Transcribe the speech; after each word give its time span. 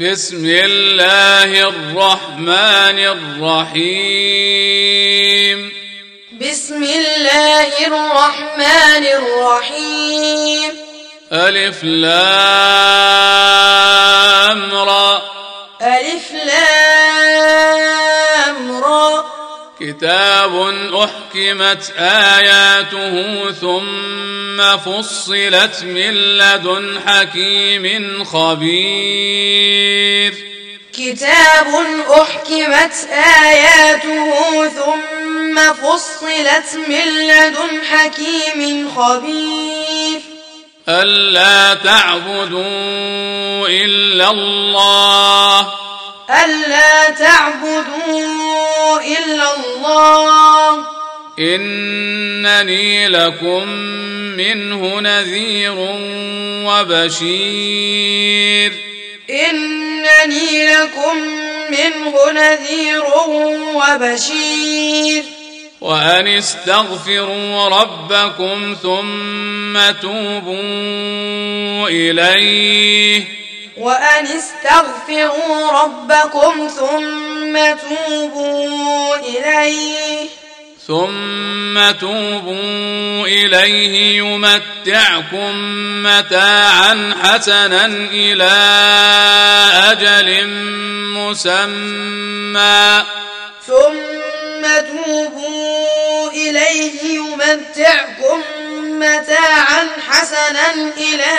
بسم 0.00 0.44
الله 0.46 1.68
الرحمن 1.68 2.98
الرحيم. 2.98 3.98
بسم 6.40 6.82
الله 6.82 7.86
الرحمن 7.86 9.04
الرحيم. 9.06 10.70
ألف 11.32 11.84
لام 11.84 12.34
را. 14.74 15.37
كتاب 20.38 20.54
أحكمت 20.94 21.92
آياته 21.98 23.52
ثم 23.52 24.76
فصلت 24.76 25.82
من 25.82 26.14
لدن 26.14 27.00
حكيم 27.06 28.24
خبير 28.24 29.68
كتاب 30.92 31.86
أحكمت 32.10 33.08
آياته 33.44 34.68
ثم 34.68 35.72
فصلت 35.72 36.78
من 36.88 37.06
لدن 37.28 37.82
حكيم 37.90 38.90
خبير 38.96 40.20
ألا 40.88 41.74
تعبدوا 41.74 43.68
إلا 43.68 44.30
الله 44.30 45.60
ألا 46.30 47.10
تعبدوا 47.10 48.47
إلا 48.96 49.56
الله. 49.56 50.84
إنني 51.38 53.08
لكم 53.08 53.68
منه 54.36 55.00
نذير 55.00 55.74
وبشير. 56.68 58.72
إنني 59.30 60.66
لكم 60.66 61.16
منه 61.70 62.14
نذير 62.32 63.02
وبشير. 63.74 65.24
وأن 65.80 66.26
استغفروا 66.26 67.68
ربكم 67.68 68.76
ثم 68.82 69.78
توبوا 70.02 71.88
إليه. 71.88 73.24
وأن 73.78 74.26
استغفروا 74.26 75.82
ربكم 75.82 76.68
ثم 76.68 77.58
توبوا 77.88 79.16
إليه. 79.16 80.28
ثم 80.86 81.90
توبوا 81.90 83.26
إليه 83.26 84.18
يمتعكم 84.18 85.52
متاعا 86.02 87.14
حسنا 87.22 87.86
إلى 88.12 88.52
أجل 89.90 90.46
مسمى. 91.16 93.04
ثم 93.66 94.62
توبوا 94.88 96.30
إليه 96.30 97.02
يمتعكم 97.02 98.42
متاعا 98.98 99.88
حسنا 100.08 100.72
إلى 100.96 101.34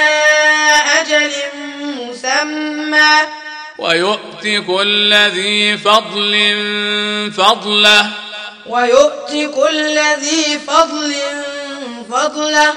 أجل 0.99 1.31
مسمى. 1.99 3.15
ويؤت 3.77 4.47
كل 4.67 5.13
ذي 5.13 5.77
فضل 5.77 6.33
فضله. 7.37 8.09
ويؤت 8.67 9.31
كل 9.55 9.99
ذي 10.19 10.59
فضل 10.67 11.15
فضله. 12.11 12.73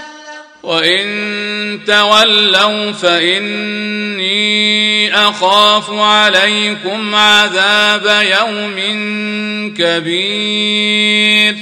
وإن 0.63 1.81
تولوا 1.87 2.93
فإني 2.93 4.33
أخاف 5.29 5.91
عليكم 5.91 7.15
عذاب 7.15 8.25
يوم 8.41 8.77
كبير. 9.79 11.57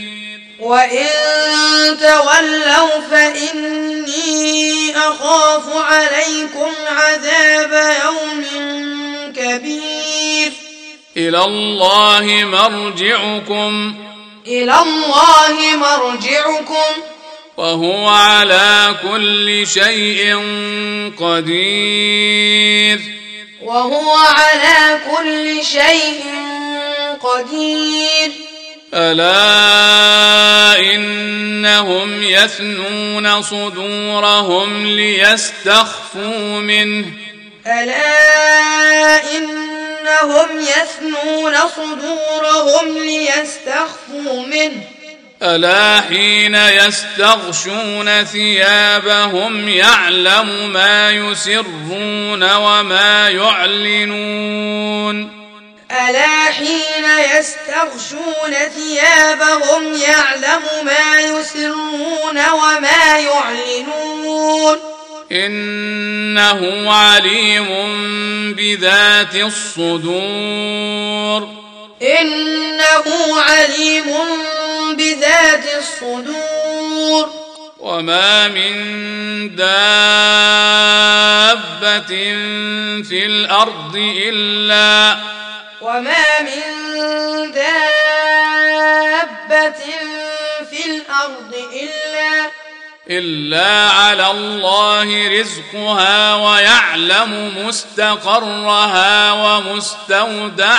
وإن 0.61 1.06
تولوا 2.00 3.00
فإني 3.10 4.97
أخاف 4.97 5.65
عليكم 5.76 6.72
عذاب 6.87 7.94
يوم 8.04 8.44
كبير 9.37 10.53
إلى 11.16 11.44
الله 11.44 12.44
مرجعكم 12.44 13.94
إلى 14.47 14.75
الله 14.82 15.76
مرجعكم 15.76 17.03
وهو 17.56 18.09
على 18.09 18.94
كل 19.03 19.66
شيء 19.66 20.37
قدير 21.21 23.00
وهو 23.62 24.10
على 24.12 25.00
كل 25.10 25.65
شيء 25.65 26.25
قدير 27.22 28.50
ألا 28.95 30.78
إنهم 30.95 32.23
يثنون 32.23 33.43
صدورهم 33.43 34.87
ليستخفوا 34.87 36.61
منه 36.61 37.06
ألا 37.67 39.37
إنهم 39.37 40.49
يثنون 40.59 41.55
صدورهم 41.77 42.99
ليستخفوا 42.99 44.47
منه 44.47 44.83
ألا 45.43 46.01
حين 46.01 46.55
يستغشون 46.55 48.25
ثيابهم 48.25 49.69
يعلم 49.69 50.72
ما 50.72 51.11
يسرون 51.11 52.55
وما 52.55 53.28
يعلنون 53.28 55.40
ألا 55.91 56.53
حين 56.53 57.05
يستغشون 57.39 58.55
ثيابهم 58.75 59.95
يعلم 59.95 60.62
ما 60.84 61.21
يسرون 61.21 62.39
وما 62.51 63.19
يعلنون 63.19 64.77
إنه 65.33 66.93
عليم 66.93 67.69
بذات 68.55 69.34
الصدور. 69.34 70.61
إنه 72.03 73.05
عليم 73.41 74.07
بذات 74.97 75.65
الصدور. 75.78 77.31
وما 77.81 78.49
من 78.49 79.57
دابة 79.57 79.71
في 83.03 83.27
الأرض 83.27 83.97
إلا 83.97 85.17
وما 85.80 86.41
من 86.41 86.60
دابة 87.52 87.72
في 90.70 90.86
الأرض 90.86 91.54
إلا 91.72 92.50
إلا 93.10 93.88
على 93.91 94.30
الله 94.30 95.41
رزقها 95.41 96.34
ويعلم 96.34 97.52
مستقرها 97.66 99.32
ومستودعها. 99.32 100.70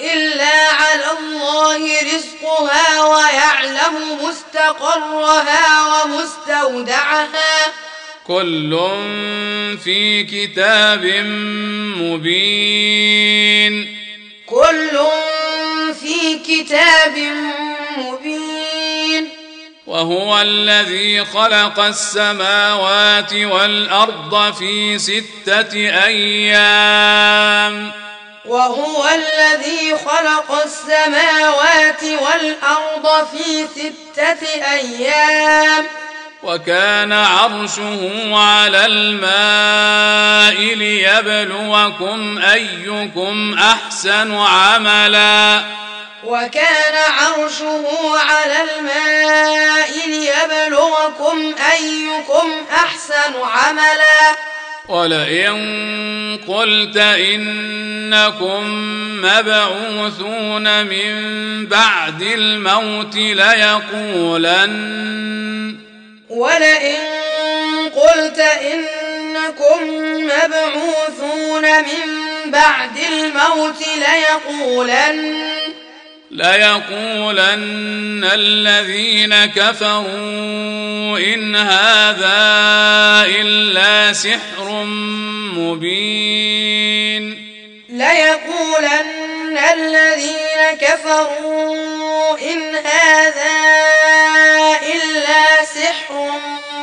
إلا 0.00 0.72
على 0.72 1.10
الله 1.18 2.02
رزقها 2.02 3.02
ويعلم 3.02 4.24
مستقرها 4.24 5.82
ومستودعها. 5.86 7.26
كل 8.26 8.78
في 9.84 10.24
كتاب 10.24 11.04
مبين. 12.00 13.96
كل 14.46 14.98
في 16.00 16.38
كتاب 16.38 17.18
مبين. 17.98 19.28
وهو 19.86 20.40
الذي 20.40 21.24
خلق 21.24 21.80
السماوات 21.80 23.32
والأرض 23.32 24.54
في 24.54 24.98
ستة 24.98 25.74
أيام. 26.06 27.92
وهو 28.46 29.08
الذي 29.08 29.96
خلق 29.96 30.62
السماوات 30.64 32.02
والأرض 32.02 33.26
في 33.26 33.66
ستة 33.74 34.46
أيام. 34.72 36.05
وكان 36.42 37.12
عرشه 37.12 38.30
على 38.36 38.86
الماء 38.86 40.74
ليبلوكم 40.74 42.38
أيكم 42.38 43.56
أحسن 43.58 44.34
عملا. 44.34 45.62
وكان 46.24 46.94
عرشه 47.18 47.84
على 48.18 48.56
الماء 48.62 49.90
ليبلوكم 50.06 51.54
أيكم 51.72 52.66
أحسن 52.74 53.34
عملا. 53.42 54.36
ولئن 54.88 56.38
قلت 56.48 56.96
إنكم 56.96 58.62
مبعوثون 59.22 60.86
من 60.86 61.66
بعد 61.66 62.22
الموت 62.22 63.16
ليقولن 63.16 64.76
ولئن 66.36 66.98
قلت 67.96 68.38
إنكم 68.40 69.82
مبعوثون 70.24 71.78
من 71.78 72.26
بعد 72.50 72.96
الموت 73.12 73.84
ليقولن 73.96 75.46
ليقولن 76.30 78.24
الذين 78.32 79.46
كفروا 79.46 81.18
إن 81.18 81.56
هذا 81.56 82.36
إلا 83.40 84.12
سحر 84.12 84.84
مبين. 85.56 87.46
ليقولن 87.88 89.58
الذين 89.72 90.78
كفروا 90.80 92.38
إن 92.38 92.74
هذا 92.74 93.55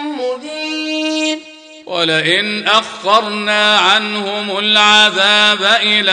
مبين. 0.03 1.39
ولئن 1.85 2.67
أخرنا 2.67 3.77
عنهم 3.77 4.59
العذاب 4.59 5.77
إلى 5.81 6.11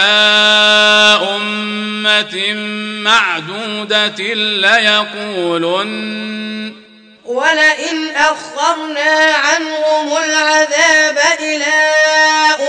أمة 1.37 2.55
معدودة 3.03 4.35
ليقولن 4.35 6.11
ولئن 7.25 8.11
أخرنا 8.17 9.35
عنهم 9.35 10.17
العذاب 10.17 11.19
إلى 11.41 11.93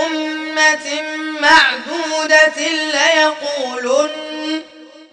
أمة 0.06 1.02
معدودة 1.40 2.58
ليقولن. 2.92 4.62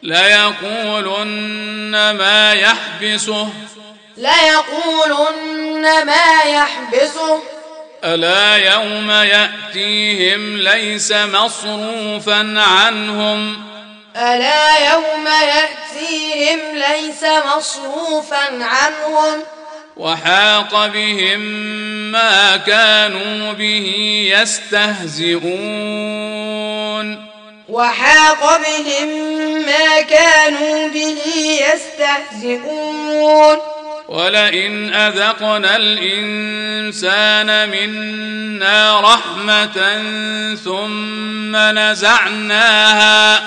ليقولن 0.04 1.92
ما 1.92 2.54
يحبسه. 2.54 3.50
ليقولن 4.20 6.06
ما 6.06 6.44
يحبسه. 6.46 7.40
ألا 8.04 8.56
يوم 8.56 9.12
يأتيهم 9.12 10.58
ليس 10.58 11.12
مصروفا 11.12 12.54
عنهم؟ 12.58 13.58
ألا 14.18 14.92
يوم 14.92 15.28
يأتيهم 15.28 16.60
ليس 16.74 17.24
مصروفا 17.24 18.60
عنهم؟ 18.62 19.44
وحاق 19.98 20.88
بهم 20.88 21.40
ما 22.12 22.58
كانوا 22.58 23.54
به 23.54 23.94
يستهزئون. 24.36 25.50
وحاق 27.70 28.58
بهم 28.58 29.10
ما 29.66 30.02
كانوا 30.02 30.88
به 30.88 31.18
يستهزئون. 31.74 33.79
ولئن 34.10 34.94
أذقنا 34.94 35.76
الإنسان 35.76 37.70
منا 37.70 39.02
رحمة 39.02 40.04
ثم 40.64 41.56
نزعناها 41.56 43.40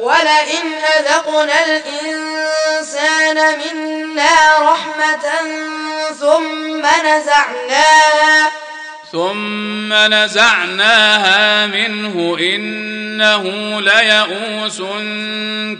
ولئن 0.00 0.66
أذقنا 0.98 1.52
الإنسان 1.66 3.58
منا 3.58 4.58
رحمة 4.60 5.26
ثم 6.20 6.86
نزعناها 7.06 8.50
ثم 9.12 9.92
نزعناها 9.92 11.66
منه 11.66 12.36
إنه 12.40 13.44
ليئوس 13.80 14.82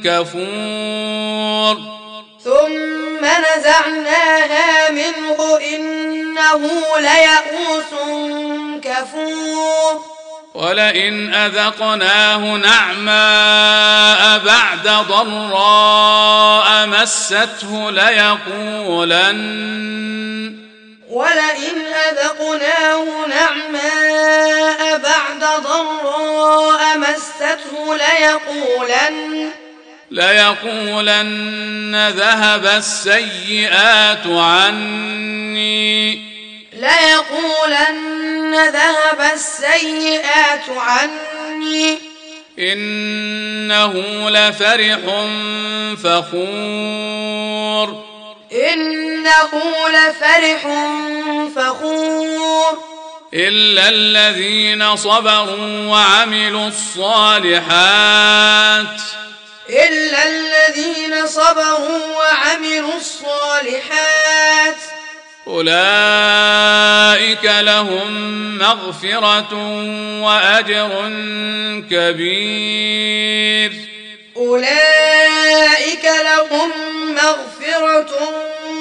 كفور 0.05 2.04
ثم 2.45 3.25
نزعناها 3.25 4.91
منه 4.91 5.59
إنه 5.75 6.71
ليئوس 6.99 7.93
كفور. 8.83 10.03
ولئن 10.55 11.35
أذقناه 11.35 12.39
نعماء 12.39 14.39
بعد 14.39 14.89
ضراء 15.09 16.87
مسته 16.87 17.91
ليقولن. 17.91 19.41
ولئن 21.11 21.87
أذقناه 22.11 23.05
نعماء 23.27 24.99
بعد 24.99 25.45
ضراء 25.63 26.99
مسته 26.99 27.97
ليقولن. 27.97 29.51
ليقولن 30.11 32.09
ذهب 32.09 32.67
السيئات 32.67 34.27
عني. 34.27 36.15
ليقولن 36.73 38.55
ذهب 38.55 39.21
السيئات 39.35 40.69
عني. 40.77 41.99
إنه 42.59 43.95
لفرح 44.31 44.99
فخور. 46.05 48.05
إنه 48.53 49.51
لفرح 49.89 50.63
فخور. 51.57 52.79
إلا 53.35 53.89
الذين 53.89 54.97
صبروا 54.97 55.87
وعملوا 55.87 56.69
الصالحات. 56.69 57.65
إلا 59.69 60.29
الذين 60.29 61.27
صبروا 61.27 62.17
وعملوا 62.17 62.95
الصالحات. 62.97 64.77
أولئك 65.47 67.45
لهم 67.45 68.59
مغفرة 68.59 69.55
وأجر 70.23 71.13
كبير. 71.91 73.73
أولئك 74.37 76.05
لهم 76.05 76.71
مغفرة 77.15 78.35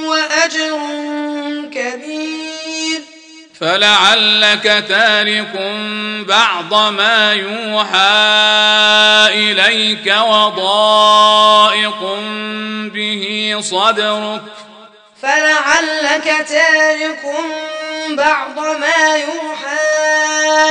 وأجر 0.06 0.80
كبير. 1.74 2.43
فلعلك 3.64 4.86
تارك 4.90 5.54
بعض 6.28 6.74
ما 6.92 7.34
يوحى 7.34 7.98
إليك 9.34 10.16
وضائق 10.28 12.02
به 12.94 13.58
صدرك. 13.62 14.42
فلعلك 15.22 16.46
تارك 16.50 17.24
بعض 18.10 18.60
ما 18.60 19.16
يوحى 19.16 19.80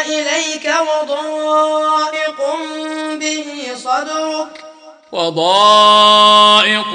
إليك 0.06 0.75
وضائق 0.81 2.41
به 3.15 3.71
صدرك. 3.76 4.72
وضائق 5.12 6.92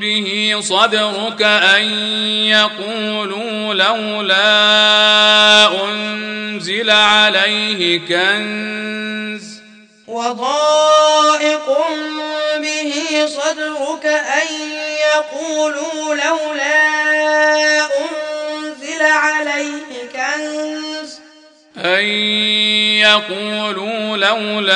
به 0.00 0.58
صدرك 0.60 1.42
أن 1.42 1.84
يقولوا 2.48 3.74
لولا 3.74 4.44
أنزل 5.84 6.90
عليه 6.90 8.00
كنز. 8.00 9.60
وضائق 10.06 11.66
به 12.58 13.26
صدرك 13.26 14.06
أن 14.06 14.48
يقولوا 15.14 16.14
لولا 16.14 16.88
أنزل 17.80 19.02
عليه 19.02 19.82
كنز. 20.12 20.85
أن 21.86 22.04
يقولوا 22.98 24.16
لولا 24.16 24.74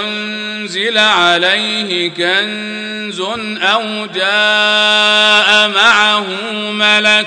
أنزل 0.00 0.98
عليه 0.98 2.10
كنز 2.10 3.20
أو 3.60 4.06
جاء 4.06 5.68
معه 5.68 6.26
ملك 6.72 7.26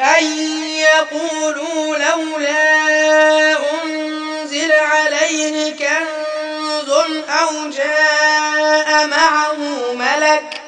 أن 0.00 0.24
يقولوا 0.78 1.96
لولا 1.96 3.52
أنزل 3.84 4.72
عليه 4.72 5.70
كنز 5.70 6.90
أو 7.28 7.70
جاء 7.70 9.06
معه 9.06 9.56
ملك. 9.94 10.60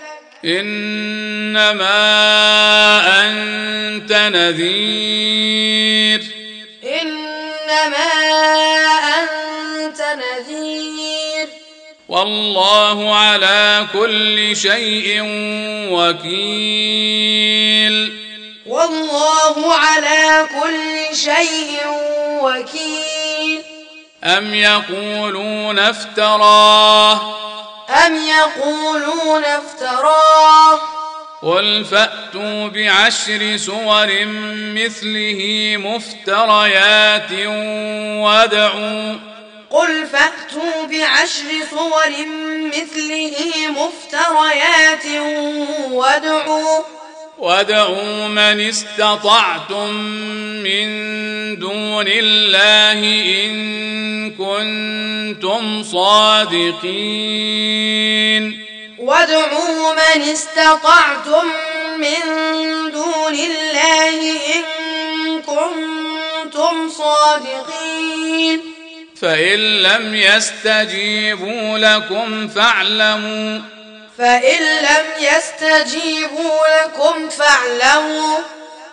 إنما 0.45 1.93
أنت 3.25 4.13
نذير. 4.13 5.63
إنما 7.01 8.13
أنت 9.21 10.01
نذير. 10.01 11.49
والله 12.09 13.15
على 13.15 13.87
كل 13.93 14.57
شيء 14.57 15.23
وكيل. 15.93 17.33
والله 18.67 19.75
على 19.75 20.49
كل 20.63 21.17
شيء 21.17 21.81
وكيل. 22.43 23.63
أم 24.25 24.55
يقولون 24.55 25.79
افتراه؟ 25.79 27.35
أم 28.07 28.27
يقولون 28.27 29.45
افتراه؟ 29.45 31.02
قل 31.43 31.85
فاتوا 31.85 32.69
بعشر 32.69 33.57
سور 33.57 34.25
مثله 34.75 35.75
مفتريات 35.79 37.33
وادعوا 38.23 39.17
قل 39.71 40.07
فأتوا 40.07 40.87
بعشر 40.91 41.51
صور 41.71 42.11
مثله 42.67 43.37
مفتريات 43.71 45.07
وادعوا 45.91 46.83
وادعوا 47.39 48.29
من 48.29 48.61
استطعتم 48.61 49.95
من 50.63 50.89
دون 51.59 52.07
الله 52.09 53.01
ان 53.45 54.31
كنتم 54.31 55.83
صادقين 55.83 57.43
وادعوا 59.03 59.93
من 59.95 60.23
استطعتم 60.23 61.47
من 61.99 62.21
دون 62.93 63.35
الله 63.35 64.31
إن 64.55 64.63
كنتم 65.43 66.91
صادقين. 66.91 68.61
فإن 69.23 69.59
لم 69.59 70.15
يستجيبوا 70.15 71.79
لكم 71.79 72.49
فاعلموا. 72.49 73.61
فإن 74.19 74.61
لم 74.63 75.07
يستجيبوا 75.19 76.85
لكم 76.85 77.29
فاعلموا. 77.29 78.39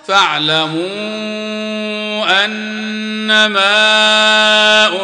فاعلموا 0.08 0.86
أنما 2.46 3.68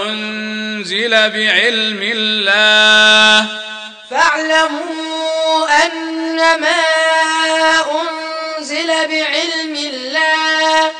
أنزل 0.05 1.09
بعلم 1.09 1.99
الله. 2.01 3.47
فاعلموا 4.11 5.85
أنما 5.85 6.83
أنزل 7.91 8.87
بعلم 8.87 9.75
الله. 9.75 10.91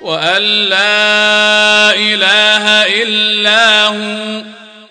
وأن 0.00 0.42
لا 0.42 1.90
إله 1.94 2.86
إلا 3.02 3.84
هو. 3.86 4.42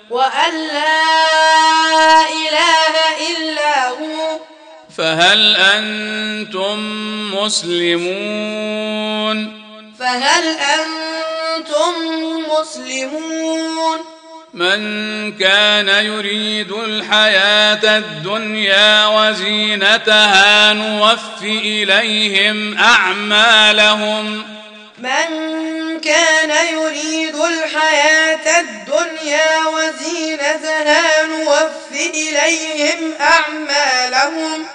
وأن 0.09 0.67
لا 0.67 2.21
إله 2.21 2.95
إلا 3.29 3.89
هو. 3.89 4.39
فهل 4.97 5.55
أنتم 5.55 6.79
مسلمون؟ 7.35 8.85
فهل 9.99 10.57
أنتم 10.57 11.93
مسلمون؟ 12.49 13.99
من 14.55 15.37
كان 15.37 16.05
يريد 16.05 16.71
الحياة 16.71 17.97
الدنيا 17.97 19.05
وزينتها 19.05 20.73
نوف 20.73 21.41
إليهم 21.43 22.77
أعمالهم. 22.77 24.43
من 24.99 25.27
كان 26.03 26.51
يريد 26.73 27.35
الحياة 27.35 28.59
الدنيا 28.59 29.67
وزينتها 29.75 31.25
نوف 31.25 31.91
إليهم 31.91 33.13
أعمالهم. 33.21 34.65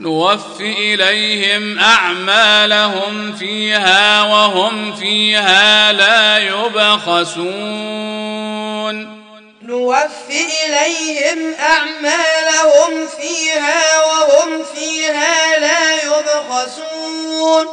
نوف 0.00 0.60
إليهم 0.60 1.78
أعمالهم 1.78 3.36
فيها 3.36 4.22
وهم 4.22 4.96
فيها 4.96 5.92
لا 5.92 6.38
يبخسون. 6.38 8.04
نوف 9.66 10.30
إليهم 10.30 11.54
أعمالهم 11.54 13.08
فيها 13.20 14.04
وهم 14.04 14.64
فيها 14.74 15.58
لا 15.58 15.94
يبخسون. 15.94 17.66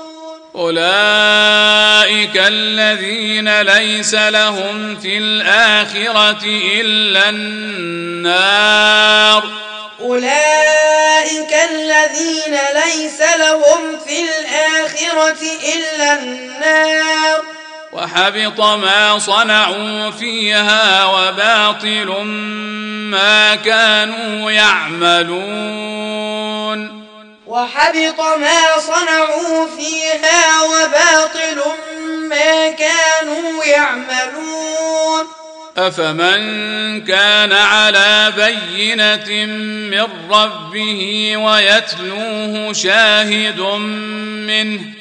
أولئك 0.55 2.37
الذين 2.37 3.61
ليس 3.61 4.13
لهم 4.13 4.99
في 4.99 5.17
الآخرة 5.17 6.45
إلا 6.73 7.29
النار. 7.29 8.63
أولئك 10.01 11.53
الذين 11.71 12.57
ليس 12.73 13.21
لهم 13.21 13.99
في 14.07 14.19
الآخرة 14.23 15.41
إلا 15.75 16.13
النار. 16.13 17.60
وحبط 17.93 18.61
ما 18.61 19.19
صنعوا 19.19 20.11
فيها 20.11 21.05
وباطل 21.05 22.25
ما 23.11 23.55
كانوا 23.55 24.51
يعملون. 24.51 26.01
وحبط 27.47 28.19
ما 28.19 28.79
صنعوا 28.79 29.67
فيها 29.77 30.61
وباطل 30.61 31.61
ما 32.29 32.71
كانوا 32.71 33.63
يعملون. 33.63 35.27
أفمن 35.77 36.41
كان 37.05 37.53
على 37.53 38.33
بينة 38.35 39.45
من 39.91 40.07
ربه 40.31 41.33
ويتلوه 41.37 42.73
شاهد 42.73 43.59
منه 44.47 45.00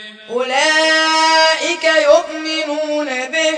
أولئك 0.31 1.83
يؤمنون 1.83 3.05
به. 3.05 3.53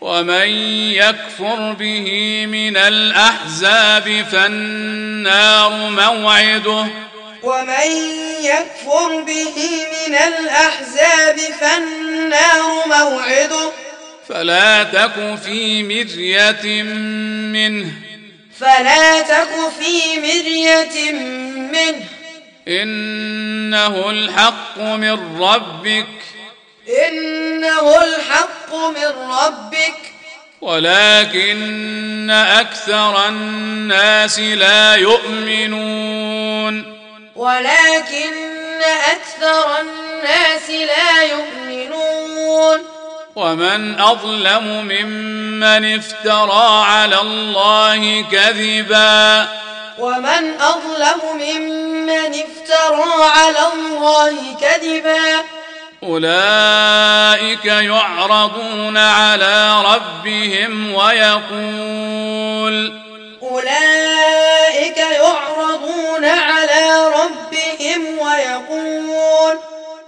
ومن 0.00 0.48
يكفر 0.92 1.72
به 1.72 2.08
من 2.46 2.76
الأحزاب 2.76 4.26
فالنار 4.32 5.70
موعده. 5.70 6.86
ومن 7.42 7.90
يكفر 8.42 9.20
به 9.20 9.86
من 10.08 10.14
الأحزاب 10.14 11.38
فالنار 11.60 12.86
موعده. 12.86 13.70
فلا 14.28 14.82
تك 14.82 15.38
في 15.44 15.82
مرية 15.82 16.82
منه. 17.52 17.90
فلا 18.60 19.20
تك 19.20 19.48
في 19.80 20.20
مرية 20.20 21.12
منه. 21.12 22.19
إنه 22.68 24.10
الحق 24.10 24.78
من 24.78 25.42
ربك. 25.42 26.06
إنه 27.08 28.04
الحق 28.04 28.74
من 28.74 29.32
ربك. 29.32 30.12
ولكن 30.60 32.30
أكثر 32.30 33.28
الناس 33.28 34.38
لا 34.38 34.94
يؤمنون. 34.94 36.98
ولكن 37.36 38.32
أكثر 39.10 39.80
الناس 39.80 40.70
لا 40.70 41.22
يؤمنون. 41.22 42.78
ومن 43.36 44.00
أظلم 44.00 44.64
ممن 44.64 45.94
افترى 45.94 46.84
على 46.84 47.20
الله 47.20 48.24
كذبا. 48.32 49.48
ومن 50.00 50.60
أظلم 50.60 51.20
ممن 51.34 52.34
افترى 52.34 53.24
على 53.36 53.58
الله 53.74 54.36
كذبا. 54.60 55.44
أولئك 56.02 57.64
يعرضون 57.64 58.96
على 58.96 59.82
ربهم 59.84 60.94
ويقول 60.94 63.00
أولئك 63.42 64.96
يعرضون 64.96 66.24
على 66.24 67.06
ربهم 67.06 68.18
ويقول 68.18 69.58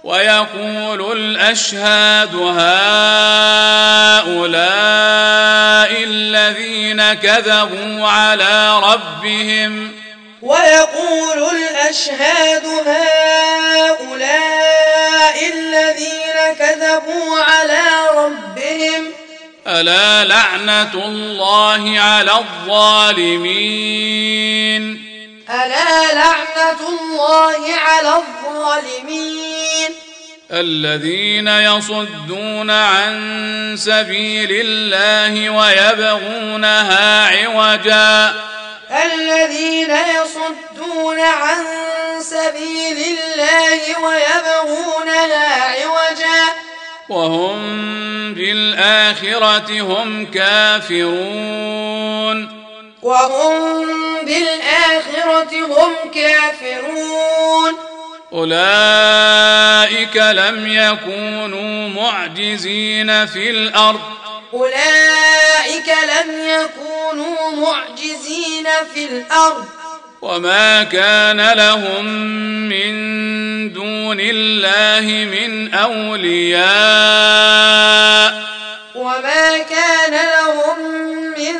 ويقول 0.03 1.11
الأشهاد 1.17 2.35
هؤلاء 2.35 2.53
الذين 6.03 7.13
كذبوا 7.13 8.07
على 8.07 8.79
ربهم. 8.79 9.91
ويقول 10.41 11.55
الأشهاد 11.55 12.65
هؤلاء 12.85 14.33
الذين 15.53 16.53
كذبوا 16.59 17.39
على 17.39 17.81
ربهم. 18.15 19.11
ألا 19.67 20.23
لعنة 20.23 20.93
الله 20.93 21.99
على 21.99 22.31
الظالمين؟ 22.31 23.53
ألا 25.49 26.13
لعنة 26.13 26.79
الله 26.89 27.73
على 27.75 28.15
الظالمين؟ 28.15 29.91
الذين 30.51 31.47
يصدون 31.47 32.69
عن 32.71 33.75
سبيل 33.77 34.49
الله 34.51 35.49
ويبغونها 35.49 37.27
عوجا. 37.27 38.33
الذين 38.91 39.91
يصدون 39.91 41.19
عن 41.19 41.65
سبيل 42.21 42.97
الله 42.97 43.99
ويبغونها 43.99 45.63
عوجا. 45.63 46.53
وهم 47.09 47.59
بالآخرة 48.33 49.81
هم 49.81 50.25
كافرون. 50.31 51.83
وهم 53.03 53.85
بالآخرة 54.25 55.51
هم 55.65 56.11
كافرون. 56.13 57.73
أولئك 58.33 60.17
لم 60.17 60.67
يكونوا 60.67 61.89
معجزين 61.89 63.25
في 63.25 63.49
الأرض. 63.49 64.01
أولئك 64.53 65.87
لم 65.87 66.31
يكونوا 66.47 67.51
معجزين 67.51 68.67
في 68.93 69.05
الأرض. 69.05 69.65
وما 70.21 70.83
كان 70.83 71.51
لهم 71.51 72.05
من 72.69 72.93
دون 73.73 74.17
الله 74.19 75.25
من 75.25 75.73
أولياء. 75.73 76.63
وما 78.95 79.57
كان 79.57 80.13
لهم 80.13 80.79
من 81.37 81.55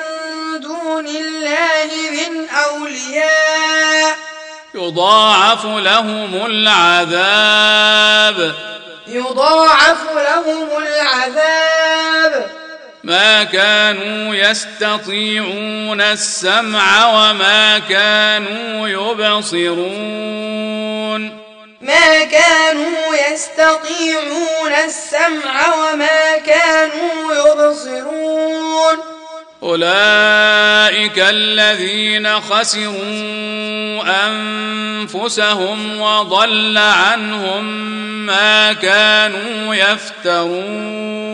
الله 1.54 2.12
من 2.12 2.50
أولياء. 2.50 4.18
يضاعف 4.76 5.66
لهم 5.66 6.46
العذاب. 6.46 8.04
يضاعف 9.08 9.98
لهم 10.16 10.68
العذاب. 10.78 12.50
ما 13.04 13.44
كانوا 13.44 14.36
يستطيعون 14.36 16.02
السمع 16.02 17.06
وما 17.06 17.80
كانوا 17.80 18.88
يبصرون. 18.88 19.84
ما 21.82 22.24
كانوا 22.24 23.16
يستطيعون 23.32 24.74
السمع 24.86 25.76
وما 25.76 26.38
كانوا 26.38 27.34
يبصرون. 27.34 29.13
أولئك 29.64 31.20
الذين 31.20 32.40
خسروا 32.42 34.04
أنفسهم 34.28 36.02
وضل 36.02 36.78
عنهم 36.78 37.64
ما 38.26 38.74
كانوا 38.74 39.76
يفترون. 39.76 41.34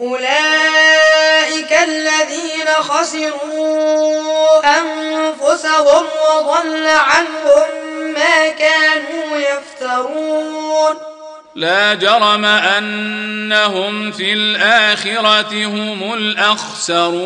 أولئك 0.00 1.72
الذين 1.72 2.66
خسروا 2.78 4.60
أنفسهم 4.78 6.04
وضل 6.34 6.86
عنهم 6.86 7.68
ما 8.14 8.48
كانوا 8.48 9.38
يفترون. 9.38 11.17
لا 11.58 11.94
جرم 11.94 12.44
أنهم 12.44 14.12
في 14.12 14.32
الآخرة 14.32 15.64
هم 15.64 16.14
الأخسرون. 16.14 17.18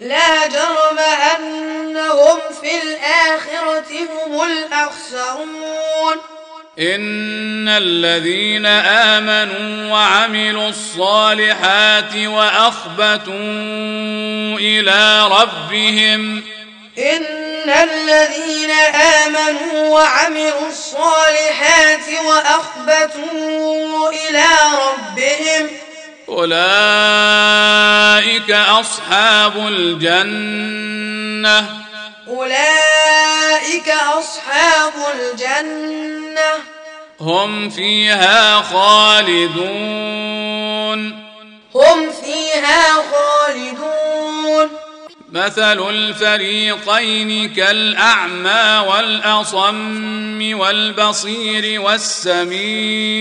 لا 0.00 0.46
جرم 0.46 0.98
أنهم 1.36 2.38
في 2.60 2.70
الآخرة 2.82 3.90
هم 4.12 4.42
الأخسرون. 4.42 6.16
إن 6.78 7.68
الذين 7.68 8.66
آمنوا 8.66 9.92
وعملوا 9.92 10.68
الصالحات 10.68 12.16
وأخبتوا 12.16 13.34
إلى 14.58 15.28
ربهم 15.30 16.42
إن 16.98 17.70
الذين 17.70 18.70
آمنوا 19.24 19.88
وعملوا 19.88 20.68
الصالحات 20.68 22.08
وأخبتوا 22.24 24.10
إلى 24.10 24.44
ربهم 24.72 25.68
أولئك 26.28 28.50
أصحاب 28.50 29.56
الجنة 29.56 31.66
أولئك 32.28 33.88
أصحاب 34.18 34.92
الجنة 35.14 36.50
هم 37.20 37.70
فيها 37.70 38.62
خالدون 38.62 39.66
هم 41.74 42.12
فيها 42.12 42.92
خالدون 42.92 44.70
مثل 45.36 45.88
الفريقين 45.90 47.52
كالأعمى 47.54 48.86
والأصم 48.88 50.58
والبصير 50.58 51.80
والسميع. 51.80 53.18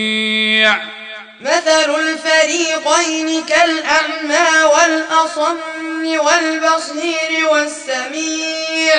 مثل 1.42 1.96
الفريقين 1.96 3.46
كالأعمى 3.46 4.64
والأصم 4.64 5.58
والبصير 6.04 7.50
والسميع. 7.52 8.96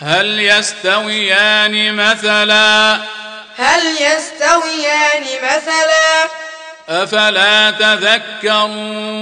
هل 0.00 0.40
يستويان 0.40 1.94
مثلا؟ 1.94 3.00
هل 3.56 3.86
يستويان 3.86 5.24
مثلا؟ 5.42 6.28
أفلا 6.88 7.70
تذكرون؟ 7.70 9.20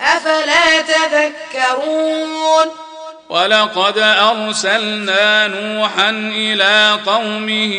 أفلا 0.00 0.80
تذكرون؟ 0.80 2.66
ولقد 3.28 3.98
أرسلنا 3.98 5.46
نوحا 5.46 6.10
إلى 6.10 6.98
قومه 7.06 7.74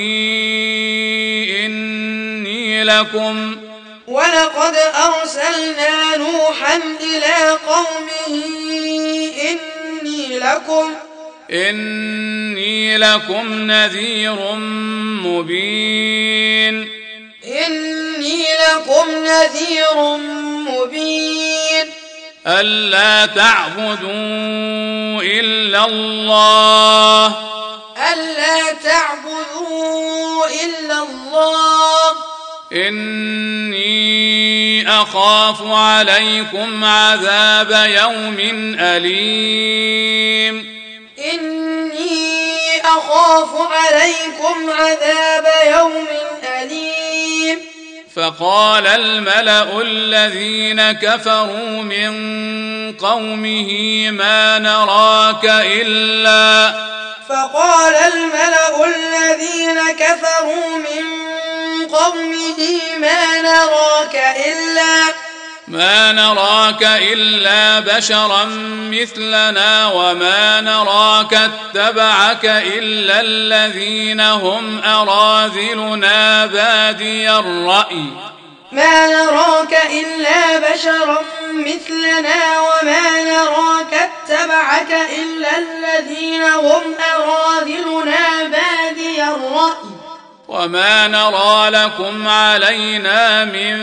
إني 1.65 2.83
لكم 2.83 3.57
ولقد 4.07 4.75
أرسلنا 4.75 6.17
نوحا 6.17 6.75
إلى 7.01 7.57
قومه 7.67 8.43
إني 9.41 10.39
لكم 10.39 10.93
إني 11.51 12.97
لكم 12.97 13.53
نذير 13.53 14.55
مبين. 15.25 16.89
إني 17.45 18.45
لكم 18.69 19.09
نذير 19.09 20.17
مبين. 20.69 21.98
ألا 22.47 23.25
تعبدوا 23.25 25.21
إلا 25.21 25.85
الله. 25.85 27.25
ألا 28.13 28.71
تعبدوا 28.83 30.45
إلا 30.45 31.03
الله. 31.03 32.11
إني 32.73 34.19
أخاف 34.89 35.57
عليكم 35.61 36.85
عذاب 36.85 37.89
يوم 37.89 38.37
أليم. 38.79 40.55
إني 41.33 42.81
أخاف 42.81 43.49
عليكم 43.71 44.69
عذاب 44.69 45.45
يوم 45.79 46.07
أليم. 46.43 46.98
فقال 48.19 48.87
الملأ 48.87 49.81
الذين 49.81 50.91
كفروا 50.91 51.81
من 51.81 52.11
قومه 52.93 53.71
ما 54.11 54.59
نراك 54.59 55.45
إلا 55.45 56.73
فقال 57.29 57.95
الملأ 57.95 58.85
الذين 58.85 59.91
كفروا 59.91 60.77
من 60.77 61.05
قومه 61.87 62.79
ما 62.97 63.41
نراك 63.41 64.15
إلا 64.47 65.28
ما 65.69 66.11
نراك 66.11 66.83
إلا 66.83 67.79
بشرا 67.79 68.45
مثلنا 68.91 69.87
وما 69.87 70.61
نراك 70.61 71.33
اتبعك 71.33 72.45
إلا 72.45 73.21
الذين 73.21 74.21
هم 74.21 74.81
أراذلنا 74.83 76.45
بادي 76.45 77.31
الرأي. 77.31 78.05
ما 78.71 79.07
نراك 79.07 79.77
إلا 79.91 80.71
بشرا 80.71 81.21
مثلنا 81.53 82.59
وما 82.59 83.23
نراك 83.23 83.93
اتبعك 83.93 84.91
إلا 84.91 85.57
الذين 85.57 86.43
هم 86.43 86.95
أراذلنا 87.15 88.43
بادي 88.43 89.23
الرأي. 89.23 90.08
وما 90.49 91.07
نرى 91.07 91.69
لكم 91.69 92.27
علينا 92.27 93.45
من 93.45 93.77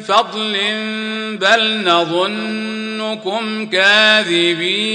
فضل 0.00 0.58
بل 1.40 1.84
نظنكم 1.84 3.66
كاذبين 3.66 4.92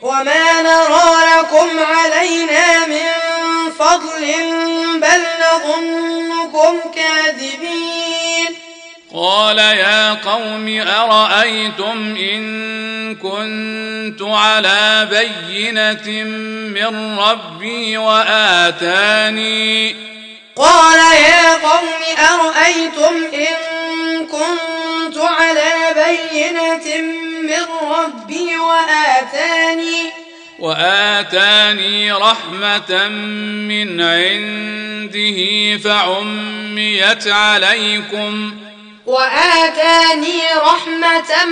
وما 0.00 0.62
نرى 0.62 1.10
لكم 1.38 1.68
علينا 1.78 2.86
من 2.86 3.08
فضل 3.78 4.34
بل 5.00 5.22
نظنكم 5.44 6.80
كاذبين 6.94 8.67
قال 9.14 9.58
يا 9.58 10.14
قوم 10.14 10.80
أرأيتم 10.80 12.16
إن 12.16 13.14
كنت 13.16 14.22
على 14.22 15.08
بينة 15.10 16.24
من 16.24 17.18
ربي 17.18 17.98
وآتاني؟ 17.98 19.96
قال 20.56 20.98
يا 21.16 21.54
قوم 21.54 22.02
أرأيتم 22.18 23.24
إن 23.34 23.56
كنت 24.26 25.18
على 25.18 25.72
بينة 25.94 27.02
من 27.42 27.66
ربي 27.90 28.56
وآتاني؟ 28.58 30.10
وآتاني 30.58 32.12
رحمة 32.12 33.08
من 33.08 34.00
عنده 34.00 35.38
فعميت 35.78 37.28
عليكم 37.28 38.67
وآتاني 39.08 40.40
رحمة 40.56 41.44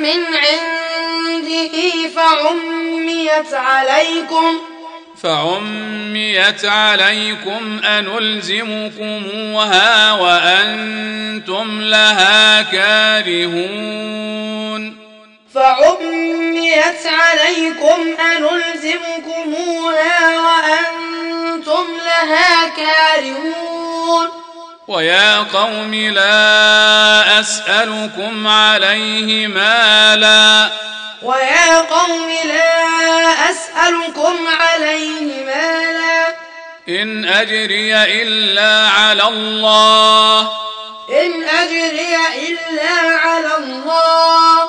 من 0.00 0.20
عنده 0.34 1.72
فعميت 2.16 3.54
عليكم 3.54 4.60
فعميت 5.22 6.64
عليكم 6.64 7.80
أنلزمكموها 7.84 9.32
وأنتم 10.12 11.80
لها 11.80 12.62
كارهون 12.62 14.04
فعميت 15.54 17.06
عليكم 17.06 18.16
أنلزمكموها 18.36 19.80
وأنتم 20.40 21.86
لها 22.06 22.68
كارهون 22.68 24.28
ويا 24.88 25.38
قوم 25.38 25.94
لا 25.94 27.40
أسألكم 27.40 28.48
عليه 28.48 29.46
مالا. 29.46 30.70
ويا 31.22 31.78
قوم 31.78 32.30
لا 32.44 33.50
أسألكم 33.50 34.36
عليه 34.60 35.44
مالا. 35.44 36.34
إن 36.88 37.24
أجري 37.24 37.96
إلا 38.22 38.88
على 38.88 39.28
الله. 39.28 40.40
إن 41.10 41.44
أجري 41.44 42.16
إلا 42.48 43.18
على 43.18 43.56
الله. 43.56 44.68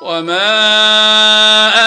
وما 0.00 1.86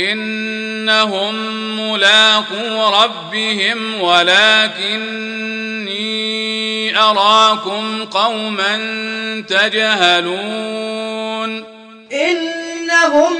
إنهم 0.00 1.34
ملاقو 1.80 3.02
ربهم 3.02 4.00
ولكني 4.00 5.50
أراكم 6.98 8.04
قوما 8.04 8.76
تجهلون 9.48 10.70
إنهم 12.12 13.32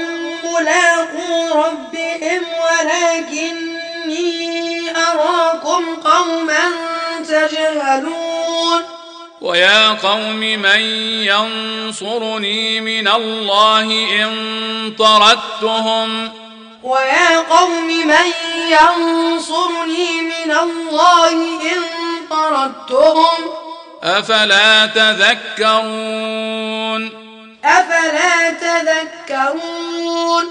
ملاقو 0.43 1.61
ربهم 1.61 2.41
ولكني 2.63 4.21
أراكم 4.97 5.83
قوما 6.03 6.63
تجهلون. 7.27 8.81
ويا 9.41 9.89
قوم 9.89 10.39
من 10.39 10.81
ينصرني 11.25 12.81
من 12.81 13.07
الله 13.07 13.83
إن 14.21 14.31
طردتهم 14.99 16.40
ويا 16.83 17.39
قوم 17.39 17.87
من 17.87 18.31
ينصرني 18.67 20.21
من 20.21 20.51
الله 20.51 21.31
إن 21.71 21.81
طردتهم؟ 22.29 23.51
أفلا 24.03 24.85
تذكرون؟ 24.85 26.41
أفلا 27.65 28.49
تذكرون؟ 28.49 30.45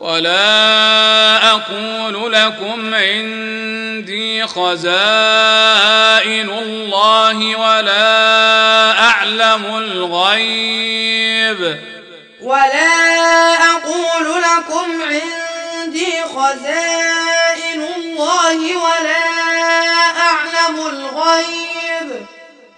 ولا 0.00 1.50
أقول 1.50 2.32
لكم 2.32 2.94
عندي 2.94 4.46
خزائن 4.46 4.88
الله 6.50 7.56
ولا 7.56 9.00
أعلم 9.00 9.76
الغيب. 9.76 11.78
ولا 12.42 13.54
أقول 13.54 14.42
لكم 14.42 15.02
عندي 15.02 15.47
خزائن 16.36 17.82
الله 17.96 18.76
ولا 18.76 19.28
أعلم 20.20 20.86
الغيب. 20.86 22.26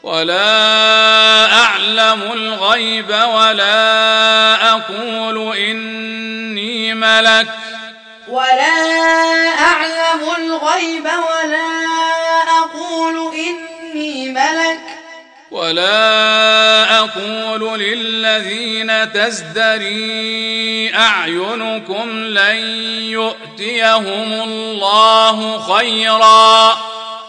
ولا 0.03 1.53
أعلم 1.53 2.23
الغيب 2.23 3.11
ولا 3.11 4.55
أقول 4.73 5.57
إني 5.57 6.95
ملك. 6.95 7.47
ولا 8.29 8.79
أعلم 9.61 10.35
الغيب 10.39 11.05
ولا 11.05 11.69
أقول 12.59 13.35
إني 13.35 14.29
ملك. 14.29 14.81
ولا 15.51 16.99
أقول 16.99 17.81
للذين 17.81 19.13
تزدري 19.13 20.95
أعينكم 20.95 22.11
لن 22.11 22.57
يؤتيهم 23.03 24.33
الله 24.33 25.59
خيرا. 25.75 26.79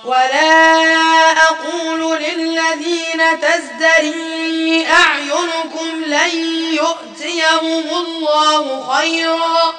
ولا 0.05 1.31
أقول 1.31 2.21
للذين 2.21 3.21
تزدري 3.41 4.86
أعينكم 4.88 6.05
لن 6.05 6.38
يؤتيهم 6.73 8.05
الله 8.05 8.95
خيرا. 8.95 9.73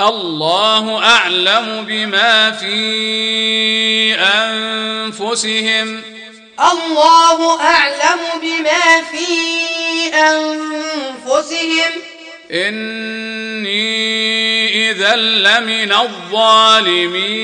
الله 0.00 1.04
أعلم 1.04 1.84
بما 1.88 2.50
في 2.50 4.14
أنفسهم. 4.14 6.15
الله 6.60 7.60
أعلم 7.60 8.20
بما 8.42 9.02
في 9.10 9.26
أنفسهم. 10.14 11.90
إني 12.52 13.86
إذا 14.90 15.16
لمن 15.16 15.92
الظالمين. 15.92 17.36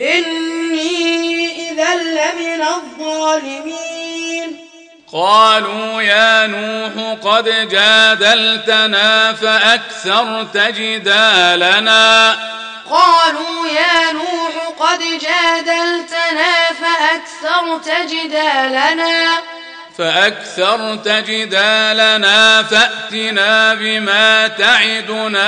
إني 0.00 1.70
إذا 1.70 1.94
لمن 1.94 2.62
الظالمين. 2.62 4.69
قالوا 5.12 6.02
يا 6.02 6.46
نوح 6.46 7.18
قد 7.22 7.68
جادلتنا 7.68 9.32
فأكثرت 9.32 10.56
جدالنا 10.56 12.36
قالوا 12.90 13.68
يا 13.68 14.12
نوح 14.12 14.72
قد 14.78 14.98
جادلتنا 14.98 16.52
فأكثرت 16.80 17.90
جدالنا 18.10 19.28
فأكثرت 19.98 21.08
جدالنا 21.08 22.62
فأتنا 22.62 23.74
بما 23.74 24.48
تعدنا 24.48 25.46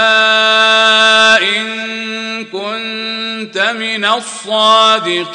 إن 1.38 2.44
كنت 2.44 3.58
من 3.58 4.04
الصادقين. 4.04 5.32